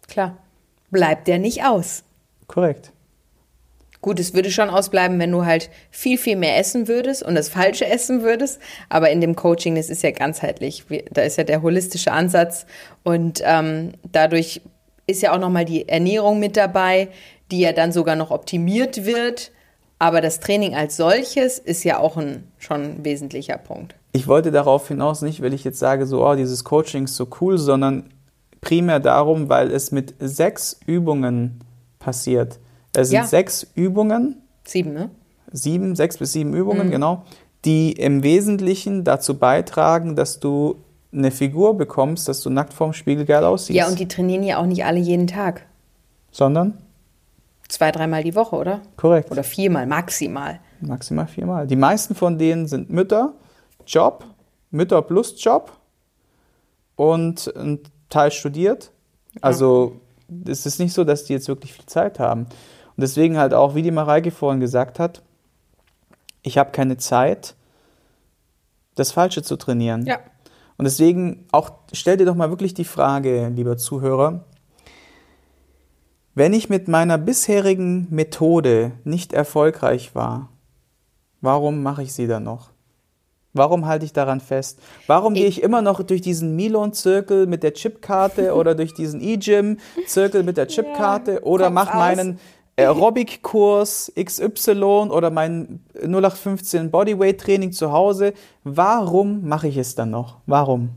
Klar. 0.08 0.36
Bleibt 0.90 1.26
der 1.26 1.38
nicht 1.38 1.64
aus. 1.64 2.04
Korrekt. 2.46 2.92
Gut, 4.00 4.20
es 4.20 4.32
würde 4.32 4.50
schon 4.50 4.70
ausbleiben, 4.70 5.18
wenn 5.18 5.32
du 5.32 5.44
halt 5.44 5.70
viel, 5.90 6.18
viel 6.18 6.36
mehr 6.36 6.58
essen 6.58 6.86
würdest 6.86 7.22
und 7.22 7.34
das 7.34 7.48
Falsche 7.48 7.86
essen 7.86 8.22
würdest. 8.22 8.60
Aber 8.88 9.10
in 9.10 9.20
dem 9.20 9.34
Coaching, 9.34 9.74
das 9.74 9.90
ist 9.90 10.02
ja 10.02 10.12
ganzheitlich. 10.12 10.84
Da 11.10 11.22
ist 11.22 11.36
ja 11.36 11.44
der 11.44 11.62
holistische 11.62 12.12
Ansatz. 12.12 12.66
Und 13.02 13.42
ähm, 13.44 13.92
dadurch 14.10 14.60
ist 15.06 15.22
ja 15.22 15.32
auch 15.32 15.38
nochmal 15.38 15.64
die 15.64 15.88
Ernährung 15.88 16.38
mit 16.38 16.56
dabei, 16.56 17.08
die 17.52 17.60
ja 17.60 17.72
dann 17.72 17.92
sogar 17.92 18.16
noch 18.16 18.30
optimiert 18.32 19.04
wird. 19.04 19.52
Aber 19.98 20.20
das 20.20 20.40
Training 20.40 20.74
als 20.74 20.96
solches 20.96 21.60
ist 21.60 21.84
ja 21.84 22.00
auch 22.00 22.16
ein 22.16 22.48
schon 22.58 22.82
ein 22.82 23.04
wesentlicher 23.04 23.56
Punkt. 23.56 23.94
Ich 24.12 24.26
wollte 24.26 24.50
darauf 24.50 24.88
hinaus 24.88 25.22
nicht, 25.22 25.40
weil 25.42 25.54
ich 25.54 25.62
jetzt 25.62 25.78
sage, 25.78 26.06
so, 26.06 26.26
oh, 26.26 26.34
dieses 26.34 26.64
Coaching 26.64 27.04
ist 27.04 27.14
so 27.14 27.28
cool, 27.40 27.56
sondern 27.56 28.10
primär 28.60 28.98
darum, 28.98 29.48
weil 29.48 29.70
es 29.70 29.92
mit 29.92 30.14
sechs 30.18 30.78
Übungen 30.86 31.60
passiert. 32.00 32.58
Es 32.94 33.08
sind 33.08 33.18
Ja. 33.18 33.24
sechs 33.26 33.66
Übungen, 33.74 34.42
Sieben, 34.64 34.92
ne? 34.92 35.10
sieben, 35.52 35.94
sechs 35.94 36.18
bis 36.18 36.32
sieben 36.32 36.52
Übungen, 36.54 36.90
genau, 36.90 37.24
die 37.64 37.92
im 37.92 38.22
Wesentlichen 38.22 39.04
dazu 39.04 39.38
beitragen, 39.38 40.16
dass 40.16 40.40
du 40.40 40.76
eine 41.12 41.30
Figur 41.30 41.76
bekommst, 41.76 42.28
dass 42.28 42.40
du 42.40 42.50
nackt 42.50 42.72
vorm 42.72 42.92
Spiegel 42.92 43.24
geil 43.24 43.44
aussiehst. 43.44 43.76
Ja, 43.78 43.86
und 43.86 43.98
die 43.98 44.08
trainieren 44.08 44.42
ja 44.42 44.58
auch 44.58 44.66
nicht 44.66 44.84
alle 44.84 44.98
jeden 44.98 45.26
Tag. 45.26 45.62
Sondern? 46.32 46.78
Zwei, 47.72 47.90
dreimal 47.90 48.22
die 48.22 48.34
Woche, 48.34 48.56
oder? 48.56 48.82
Korrekt. 48.98 49.30
Oder 49.30 49.42
viermal 49.42 49.86
maximal. 49.86 50.60
Maximal 50.82 51.26
viermal. 51.26 51.66
Die 51.66 51.74
meisten 51.74 52.14
von 52.14 52.36
denen 52.36 52.66
sind 52.66 52.90
Mütter, 52.90 53.32
Job, 53.86 54.26
Mütter 54.70 55.00
plus 55.00 55.42
Job 55.42 55.72
und 56.96 57.50
ein 57.56 57.80
Teil 58.10 58.30
studiert. 58.30 58.92
Also 59.40 60.02
es 60.46 60.66
ist 60.66 60.80
nicht 60.80 60.92
so, 60.92 61.04
dass 61.04 61.24
die 61.24 61.32
jetzt 61.32 61.48
wirklich 61.48 61.72
viel 61.72 61.86
Zeit 61.86 62.18
haben. 62.18 62.42
Und 62.42 62.98
deswegen 62.98 63.38
halt 63.38 63.54
auch, 63.54 63.74
wie 63.74 63.80
die 63.80 63.90
Mareike 63.90 64.32
vorhin 64.32 64.60
gesagt 64.60 64.98
hat, 64.98 65.22
ich 66.42 66.58
habe 66.58 66.72
keine 66.72 66.98
Zeit, 66.98 67.54
das 68.96 69.12
Falsche 69.12 69.42
zu 69.42 69.56
trainieren. 69.56 70.04
Ja. 70.04 70.18
Und 70.76 70.84
deswegen 70.84 71.46
auch, 71.52 71.70
stell 71.94 72.18
dir 72.18 72.26
doch 72.26 72.34
mal 72.34 72.50
wirklich 72.50 72.74
die 72.74 72.84
Frage, 72.84 73.48
lieber 73.48 73.78
Zuhörer, 73.78 74.44
wenn 76.34 76.52
ich 76.52 76.68
mit 76.68 76.88
meiner 76.88 77.18
bisherigen 77.18 78.06
Methode 78.10 78.92
nicht 79.04 79.32
erfolgreich 79.32 80.14
war, 80.14 80.48
warum 81.40 81.82
mache 81.82 82.02
ich 82.02 82.12
sie 82.12 82.26
dann 82.26 82.44
noch? 82.44 82.70
Warum 83.54 83.84
halte 83.84 84.06
ich 84.06 84.14
daran 84.14 84.40
fest? 84.40 84.78
Warum 85.06 85.34
gehe 85.34 85.46
ich 85.46 85.62
immer 85.62 85.82
noch 85.82 86.02
durch 86.02 86.22
diesen 86.22 86.56
Milon-Zirkel 86.56 87.46
mit 87.46 87.62
der 87.62 87.74
Chipkarte 87.74 88.54
oder 88.56 88.74
durch 88.74 88.94
diesen 88.94 89.20
E-Gym-Zirkel 89.20 90.42
mit 90.42 90.56
der 90.56 90.68
Chipkarte 90.68 91.42
oder 91.42 91.66
Kopf 91.66 91.74
mache 91.74 91.96
meinen 91.98 92.40
Aerobic-Kurs 92.76 94.12
XY 94.18 95.10
oder 95.10 95.30
mein 95.30 95.80
0815 95.94 96.90
Bodyweight-Training 96.90 97.72
zu 97.72 97.92
Hause? 97.92 98.32
Warum 98.64 99.46
mache 99.46 99.68
ich 99.68 99.76
es 99.76 99.94
dann 99.94 100.10
noch? 100.10 100.38
Warum? 100.46 100.90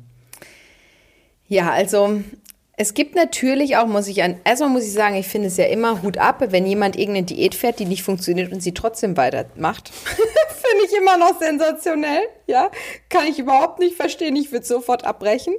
Ja, 1.48 1.72
also 1.72 2.22
es 2.78 2.94
gibt 2.94 3.16
natürlich 3.16 3.78
auch, 3.78 3.88
muss 3.88 4.08
ich 4.08 4.22
an, 4.24 4.40
erstmal 4.44 4.70
muss 4.70 4.86
ich 4.86 4.94
sagen, 4.94 5.16
ich 5.16 5.28
finde 5.28 5.48
es 5.48 5.58
ja 5.58 5.66
immer 5.66 6.02
Hut 6.02 6.18
ab, 6.18 6.44
wenn 6.50 6.66
jemand 6.66 6.98
irgendeine 6.98 7.26
Diät 7.26 7.56
fährt, 7.56 7.80
die 7.80 7.86
nicht 7.86 8.04
funktioniert 8.04 8.52
und 8.52 8.62
sie 8.62 8.74
trotzdem 8.74 9.16
weitermacht. 9.16 9.92
finde 10.76 10.86
ich 10.86 10.98
immer 10.98 11.18
noch 11.18 11.40
sensationell, 11.40 12.24
ja. 12.48 12.70
Kann 13.10 13.28
ich 13.28 13.40
überhaupt 13.40 13.80
nicht 13.80 13.96
verstehen, 13.96 14.36
ich 14.36 14.52
würde 14.52 14.66
sofort 14.66 15.06
abbrechen. 15.06 15.54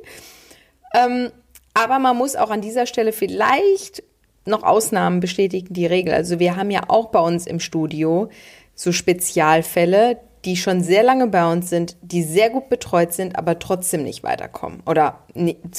Ähm, 0.95 1.31
aber 1.75 1.99
man 1.99 2.17
muss 2.17 2.37
auch 2.37 2.51
an 2.51 2.61
dieser 2.61 2.87
Stelle 2.87 3.13
vielleicht 3.13 4.03
noch 4.45 4.63
Ausnahmen 4.63 5.21
bestätigen 5.21 5.75
die 5.75 5.87
Regel. 5.87 6.15
Also 6.15 6.39
wir 6.39 6.57
haben 6.57 6.71
ja 6.71 6.83
auch 6.89 7.07
bei 7.07 7.21
uns 7.21 7.47
im 7.47 7.61
Studio 7.61 8.31
so 8.75 8.93
Spezialfälle, 8.93 10.21
die 10.47 10.57
schon 10.57 10.83
sehr 10.83 11.03
lange 11.03 11.27
bei 11.27 11.51
uns 11.51 11.69
sind, 11.69 11.97
die 12.03 12.23
sehr 12.23 12.51
gut 12.51 12.69
betreut 12.69 13.13
sind, 13.13 13.37
aber 13.37 13.59
trotzdem 13.59 14.05
nicht 14.05 14.23
weiterkommen 14.23 14.83
oder 14.87 15.19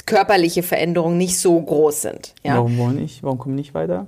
körperliche 0.06 0.62
Veränderungen 0.62 1.18
nicht 1.18 1.40
so 1.40 1.60
groß 1.60 2.02
sind. 2.02 2.36
Ja? 2.44 2.56
Warum 2.56 2.78
wollen 2.78 2.96
nicht? 2.98 3.24
Warum 3.24 3.38
kommen 3.38 3.56
nicht 3.56 3.74
weiter? 3.74 4.08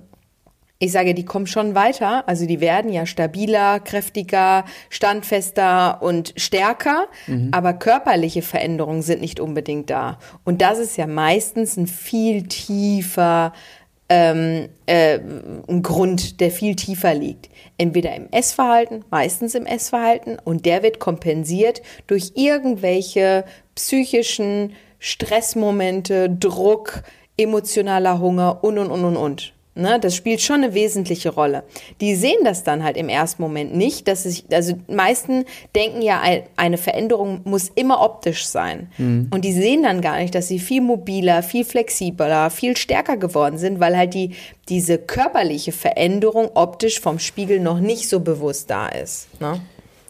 Ich 0.82 0.94
sage, 0.94 1.14
die 1.14 1.26
kommen 1.26 1.46
schon 1.46 1.76
weiter. 1.76 2.24
Also 2.28 2.46
die 2.46 2.62
werden 2.62 2.90
ja 2.94 3.06
stabiler, 3.06 3.82
kräftiger, 3.82 4.64
standfester 4.90 6.02
und 6.02 6.34
stärker. 6.38 7.08
Mhm. 7.28 7.50
Aber 7.52 7.74
körperliche 7.74 8.42
Veränderungen 8.42 9.02
sind 9.02 9.20
nicht 9.20 9.42
unbedingt 9.42 9.90
da. 9.90 10.20
Und 10.46 10.62
das 10.62 10.80
ist 10.80 10.96
ja 10.96 11.06
meistens 11.06 11.76
ein 11.76 11.86
viel 11.86 12.44
tiefer 12.44 13.52
ähm, 14.10 14.70
äh, 14.88 15.20
ein 15.68 15.84
Grund, 15.84 16.42
der 16.42 16.52
viel 16.52 16.76
tiefer 16.76 17.14
liegt. 17.14 17.50
Entweder 17.78 18.16
im 18.16 18.28
Essverhalten, 18.32 19.06
meistens 19.12 19.56
im 19.56 19.66
Essverhalten, 19.66 20.38
und 20.44 20.66
der 20.66 20.84
wird 20.84 21.00
kompensiert 21.00 21.82
durch 22.08 22.34
irgendwelche 22.36 23.46
psychischen 23.76 24.74
Stressmomente, 24.98 26.30
Druck, 26.30 27.04
emotionaler 27.38 28.20
Hunger 28.20 28.64
und 28.64 28.78
und 28.80 28.92
und 28.92 29.06
und 29.06 29.16
und. 29.16 29.54
Ne, 29.80 29.98
das 29.98 30.14
spielt 30.14 30.42
schon 30.42 30.58
eine 30.58 30.74
wesentliche 30.74 31.30
Rolle. 31.30 31.64
Die 32.02 32.14
sehen 32.14 32.44
das 32.44 32.64
dann 32.64 32.84
halt 32.84 32.98
im 32.98 33.08
ersten 33.08 33.42
Moment 33.42 33.74
nicht, 33.74 34.10
dass 34.10 34.26
ich, 34.26 34.44
also 34.52 34.74
meisten 34.88 35.46
denken 35.74 36.02
ja, 36.02 36.22
eine 36.58 36.78
Veränderung 36.78 37.40
muss 37.46 37.70
immer 37.76 38.02
optisch 38.02 38.46
sein. 38.46 38.92
Mhm. 38.98 39.30
Und 39.34 39.46
die 39.46 39.54
sehen 39.54 39.84
dann 39.84 40.02
gar 40.02 40.18
nicht, 40.18 40.36
dass 40.36 40.50
sie 40.50 40.60
viel 40.60 40.82
mobiler, 40.82 41.44
viel 41.44 41.64
flexibler, 41.64 42.50
viel 42.50 42.76
stärker 42.76 43.16
geworden 43.16 43.58
sind, 43.58 43.80
weil 43.80 43.96
halt 43.96 44.14
die, 44.14 44.32
diese 44.68 44.98
körperliche 44.98 45.72
Veränderung 45.72 46.50
optisch 46.56 47.00
vom 47.00 47.18
Spiegel 47.18 47.62
noch 47.62 47.80
nicht 47.80 48.10
so 48.10 48.20
bewusst 48.20 48.70
da 48.70 48.90
ist. 48.90 49.30
Ne? 49.40 49.62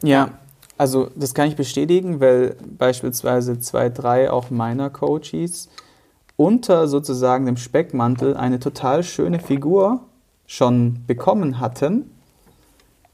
Ja, 0.02 0.32
also 0.80 1.12
das 1.16 1.36
kann 1.36 1.48
ich 1.48 1.56
bestätigen, 1.56 2.20
weil 2.20 2.56
beispielsweise 2.76 3.60
zwei, 3.60 3.90
drei 3.90 4.32
auch 4.32 4.50
meiner 4.50 4.90
Coaches 4.90 5.70
unter 6.40 6.88
sozusagen 6.88 7.46
dem 7.46 7.58
Speckmantel 7.58 8.38
eine 8.38 8.62
total 8.62 9.04
schöne 9.04 9.42
Figur 9.42 10.00
schon 10.48 11.04
bekommen 11.06 11.60
hatten, 11.60 12.10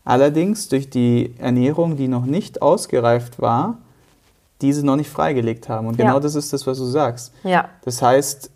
allerdings 0.03 0.69
durch 0.69 0.91
die 0.91 1.33
Ernährung, 1.39 1.97
die 1.97 2.07
noch 2.07 2.27
nicht 2.27 2.61
ausgereift 2.61 3.41
war, 3.41 3.79
diese 4.61 4.85
noch 4.85 4.95
nicht 4.95 5.09
freigelegt 5.09 5.69
haben. 5.69 5.87
Und 5.87 5.97
genau 5.97 6.13
ja. 6.13 6.19
das 6.19 6.35
ist 6.35 6.53
das, 6.53 6.67
was 6.67 6.77
du 6.77 6.85
sagst. 6.85 7.33
Ja. 7.43 7.69
Das 7.83 8.03
heißt, 8.03 8.51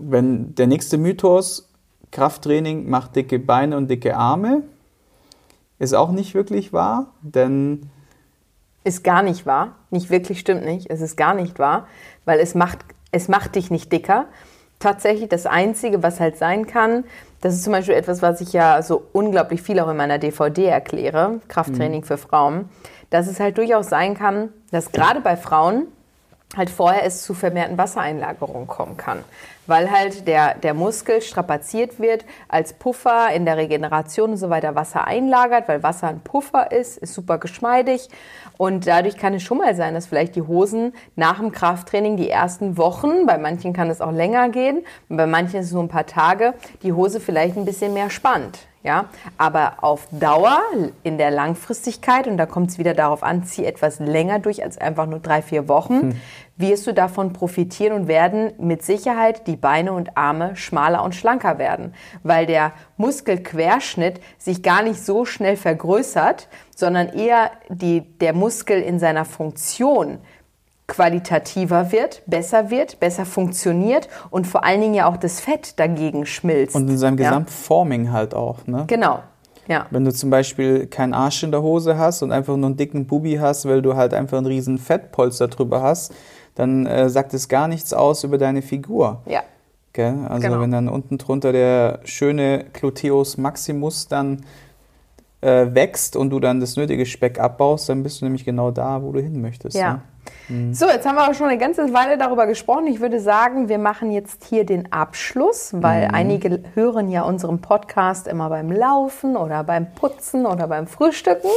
wenn 0.00 0.56
der 0.56 0.66
nächste 0.66 0.98
Mythos, 0.98 1.68
Krafttraining 2.10 2.90
macht 2.90 3.14
dicke 3.14 3.38
Beine 3.38 3.76
und 3.76 3.86
dicke 3.86 4.16
Arme, 4.16 4.64
ist 5.78 5.94
auch 5.94 6.10
nicht 6.10 6.34
wirklich 6.34 6.72
wahr, 6.72 7.12
denn 7.20 7.90
ist 8.82 9.04
gar 9.04 9.22
nicht 9.22 9.46
wahr. 9.46 9.76
Nicht 9.90 10.10
wirklich 10.10 10.40
stimmt 10.40 10.64
nicht. 10.64 10.90
Es 10.90 11.00
ist 11.00 11.16
gar 11.16 11.34
nicht 11.34 11.60
wahr, 11.60 11.86
weil 12.24 12.40
es 12.40 12.56
macht 12.56 12.84
es 13.12 13.28
macht 13.28 13.54
dich 13.54 13.70
nicht 13.70 13.92
dicker. 13.92 14.26
Tatsächlich 14.80 15.28
das 15.28 15.46
Einzige, 15.46 16.02
was 16.02 16.18
halt 16.18 16.36
sein 16.36 16.66
kann, 16.66 17.04
das 17.42 17.54
ist 17.54 17.64
zum 17.64 17.72
Beispiel 17.72 17.94
etwas, 17.94 18.22
was 18.22 18.40
ich 18.40 18.52
ja 18.52 18.82
so 18.82 19.02
unglaublich 19.12 19.62
viel 19.62 19.78
auch 19.80 19.88
in 19.88 19.96
meiner 19.96 20.18
DVD 20.18 20.66
erkläre, 20.66 21.40
Krafttraining 21.48 22.00
mhm. 22.00 22.04
für 22.04 22.16
Frauen, 22.16 22.68
dass 23.10 23.26
es 23.26 23.40
halt 23.40 23.58
durchaus 23.58 23.88
sein 23.88 24.14
kann, 24.14 24.48
dass 24.70 24.92
gerade 24.92 25.20
bei 25.20 25.36
Frauen 25.36 25.86
halt 26.56 26.70
vorher 26.70 27.04
es 27.04 27.22
zu 27.22 27.34
vermehrten 27.34 27.78
Wassereinlagerungen 27.78 28.66
kommen 28.66 28.96
kann, 28.96 29.24
weil 29.66 29.90
halt 29.90 30.26
der, 30.26 30.54
der 30.54 30.74
Muskel 30.74 31.22
strapaziert 31.22 32.00
wird, 32.00 32.24
als 32.48 32.72
Puffer 32.72 33.32
in 33.32 33.44
der 33.44 33.56
Regeneration 33.56 34.30
und 34.30 34.36
so 34.36 34.50
weiter 34.50 34.74
Wasser 34.74 35.06
einlagert, 35.06 35.68
weil 35.68 35.82
Wasser 35.82 36.08
ein 36.08 36.20
Puffer 36.20 36.72
ist, 36.72 36.98
ist 36.98 37.14
super 37.14 37.38
geschmeidig 37.38 38.08
und 38.56 38.86
dadurch 38.86 39.16
kann 39.16 39.34
es 39.34 39.42
schon 39.42 39.58
mal 39.58 39.74
sein, 39.74 39.94
dass 39.94 40.06
vielleicht 40.06 40.36
die 40.36 40.42
Hosen 40.42 40.94
nach 41.16 41.38
dem 41.38 41.52
Krafttraining 41.52 42.16
die 42.16 42.30
ersten 42.30 42.76
Wochen, 42.76 43.26
bei 43.26 43.38
manchen 43.38 43.72
kann 43.72 43.90
es 43.90 44.00
auch 44.00 44.12
länger 44.12 44.48
gehen, 44.48 44.84
bei 45.08 45.26
manchen 45.26 45.60
ist 45.60 45.66
es 45.66 45.72
nur 45.72 45.82
ein 45.82 45.88
paar 45.88 46.06
Tage, 46.06 46.54
die 46.82 46.92
Hose 46.92 47.20
vielleicht 47.20 47.56
ein 47.56 47.64
bisschen 47.64 47.92
mehr 47.94 48.10
spannt. 48.10 48.60
Ja, 48.84 49.04
aber 49.38 49.74
auf 49.82 50.08
Dauer, 50.10 50.58
in 51.04 51.16
der 51.16 51.30
Langfristigkeit, 51.30 52.26
und 52.26 52.36
da 52.36 52.46
kommt 52.46 52.70
es 52.70 52.78
wieder 52.78 52.94
darauf 52.94 53.22
an, 53.22 53.44
zieh 53.44 53.64
etwas 53.64 54.00
länger 54.00 54.40
durch 54.40 54.64
als 54.64 54.76
einfach 54.76 55.06
nur 55.06 55.20
drei, 55.20 55.40
vier 55.40 55.68
Wochen, 55.68 56.00
hm. 56.00 56.20
Wirst 56.56 56.86
du 56.86 56.94
davon 56.94 57.32
profitieren 57.32 57.92
und 57.92 58.08
werden 58.08 58.52
mit 58.58 58.82
Sicherheit 58.82 59.46
die 59.46 59.56
Beine 59.56 59.92
und 59.92 60.16
Arme 60.16 60.54
schmaler 60.56 61.02
und 61.02 61.14
schlanker 61.14 61.58
werden, 61.58 61.94
weil 62.22 62.46
der 62.46 62.72
Muskelquerschnitt 62.96 64.20
sich 64.38 64.62
gar 64.62 64.82
nicht 64.82 65.04
so 65.04 65.24
schnell 65.24 65.56
vergrößert, 65.56 66.48
sondern 66.74 67.08
eher 67.08 67.50
die, 67.68 68.00
der 68.00 68.34
Muskel 68.34 68.80
in 68.80 68.98
seiner 68.98 69.24
Funktion 69.24 70.18
qualitativer 70.86 71.90
wird, 71.90 72.22
besser 72.26 72.70
wird, 72.70 73.00
besser 73.00 73.24
funktioniert 73.24 74.08
und 74.30 74.46
vor 74.46 74.64
allen 74.64 74.80
Dingen 74.80 74.94
ja 74.94 75.06
auch 75.06 75.16
das 75.16 75.40
Fett 75.40 75.78
dagegen 75.78 76.26
schmilzt. 76.26 76.76
Und 76.76 76.88
in 76.88 76.98
seinem 76.98 77.16
Gesamtforming 77.16 78.06
ja. 78.06 78.12
halt 78.12 78.34
auch. 78.34 78.66
Ne? 78.66 78.84
Genau. 78.88 79.20
Ja. 79.68 79.86
Wenn 79.90 80.04
du 80.04 80.12
zum 80.12 80.28
Beispiel 80.28 80.86
keinen 80.86 81.14
Arsch 81.14 81.42
in 81.44 81.50
der 81.50 81.62
Hose 81.62 81.96
hast 81.96 82.22
und 82.22 82.32
einfach 82.32 82.56
nur 82.56 82.66
einen 82.66 82.76
dicken 82.76 83.06
Bubi 83.06 83.36
hast, 83.36 83.66
weil 83.66 83.80
du 83.80 83.94
halt 83.94 84.12
einfach 84.12 84.38
einen 84.38 84.46
riesen 84.46 84.76
Fettpolster 84.76 85.48
drüber 85.48 85.82
hast, 85.82 86.12
dann 86.54 86.86
äh, 86.86 87.08
sagt 87.08 87.34
es 87.34 87.48
gar 87.48 87.68
nichts 87.68 87.92
aus 87.92 88.24
über 88.24 88.38
deine 88.38 88.62
Figur. 88.62 89.22
Ja. 89.26 89.42
Okay? 89.90 90.14
Also 90.28 90.48
genau. 90.48 90.60
wenn 90.60 90.70
dann 90.70 90.88
unten 90.88 91.18
drunter 91.18 91.52
der 91.52 92.00
schöne 92.04 92.66
Gluteus 92.72 93.36
Maximus 93.36 94.08
dann 94.08 94.44
äh, 95.42 95.74
wächst 95.74 96.16
und 96.16 96.30
du 96.30 96.40
dann 96.40 96.60
das 96.60 96.76
nötige 96.76 97.04
Speck 97.04 97.38
abbaust, 97.38 97.88
dann 97.88 98.02
bist 98.02 98.20
du 98.20 98.24
nämlich 98.24 98.44
genau 98.44 98.70
da, 98.70 99.02
wo 99.02 99.12
du 99.12 99.20
hin 99.20 99.40
möchtest. 99.40 99.76
Ja. 99.76 99.94
Ne? 99.94 100.00
Mhm. 100.48 100.74
So, 100.74 100.86
jetzt 100.86 101.06
haben 101.06 101.16
wir 101.16 101.28
auch 101.28 101.34
schon 101.34 101.48
eine 101.48 101.58
ganze 101.58 101.92
Weile 101.92 102.16
darüber 102.16 102.46
gesprochen. 102.46 102.86
Ich 102.86 103.00
würde 103.00 103.20
sagen, 103.20 103.68
wir 103.68 103.78
machen 103.78 104.10
jetzt 104.12 104.44
hier 104.44 104.64
den 104.64 104.92
Abschluss, 104.92 105.72
weil 105.74 106.08
mhm. 106.08 106.14
einige 106.14 106.62
hören 106.74 107.10
ja 107.10 107.22
unseren 107.22 107.60
Podcast 107.60 108.28
immer 108.28 108.48
beim 108.48 108.70
Laufen 108.70 109.36
oder 109.36 109.64
beim 109.64 109.92
Putzen 109.94 110.46
oder 110.46 110.68
beim 110.68 110.86
Frühstücken. 110.86 111.50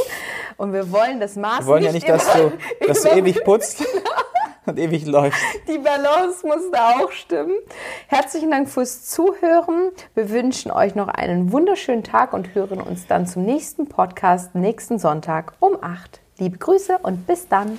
Und 0.56 0.72
wir 0.72 0.90
wollen 0.90 1.20
das 1.20 1.36
Maß 1.36 1.60
Wir 1.60 1.66
wollen 1.66 1.84
ja 1.84 1.92
nicht, 1.92 2.08
dass 2.08 2.26
du, 2.32 2.52
dass 2.86 3.02
du 3.02 3.08
ewig 3.08 3.44
putzt. 3.44 3.84
und 4.76 4.78
ewig 4.78 5.06
läuft. 5.06 5.38
Die 5.68 5.78
Balance 5.78 6.46
muss 6.46 6.70
da 6.72 6.96
auch 7.00 7.12
stimmen. 7.12 7.54
Herzlichen 8.08 8.50
Dank 8.50 8.68
fürs 8.68 9.06
Zuhören. 9.06 9.92
Wir 10.14 10.30
wünschen 10.30 10.70
euch 10.70 10.94
noch 10.94 11.08
einen 11.08 11.52
wunderschönen 11.52 12.02
Tag 12.02 12.32
und 12.32 12.54
hören 12.54 12.80
uns 12.80 13.06
dann 13.06 13.26
zum 13.26 13.44
nächsten 13.44 13.88
Podcast 13.88 14.54
nächsten 14.54 14.98
Sonntag 14.98 15.54
um 15.60 15.78
8. 15.80 16.20
Liebe 16.38 16.58
Grüße 16.58 16.98
und 17.02 17.26
bis 17.26 17.48
dann. 17.48 17.78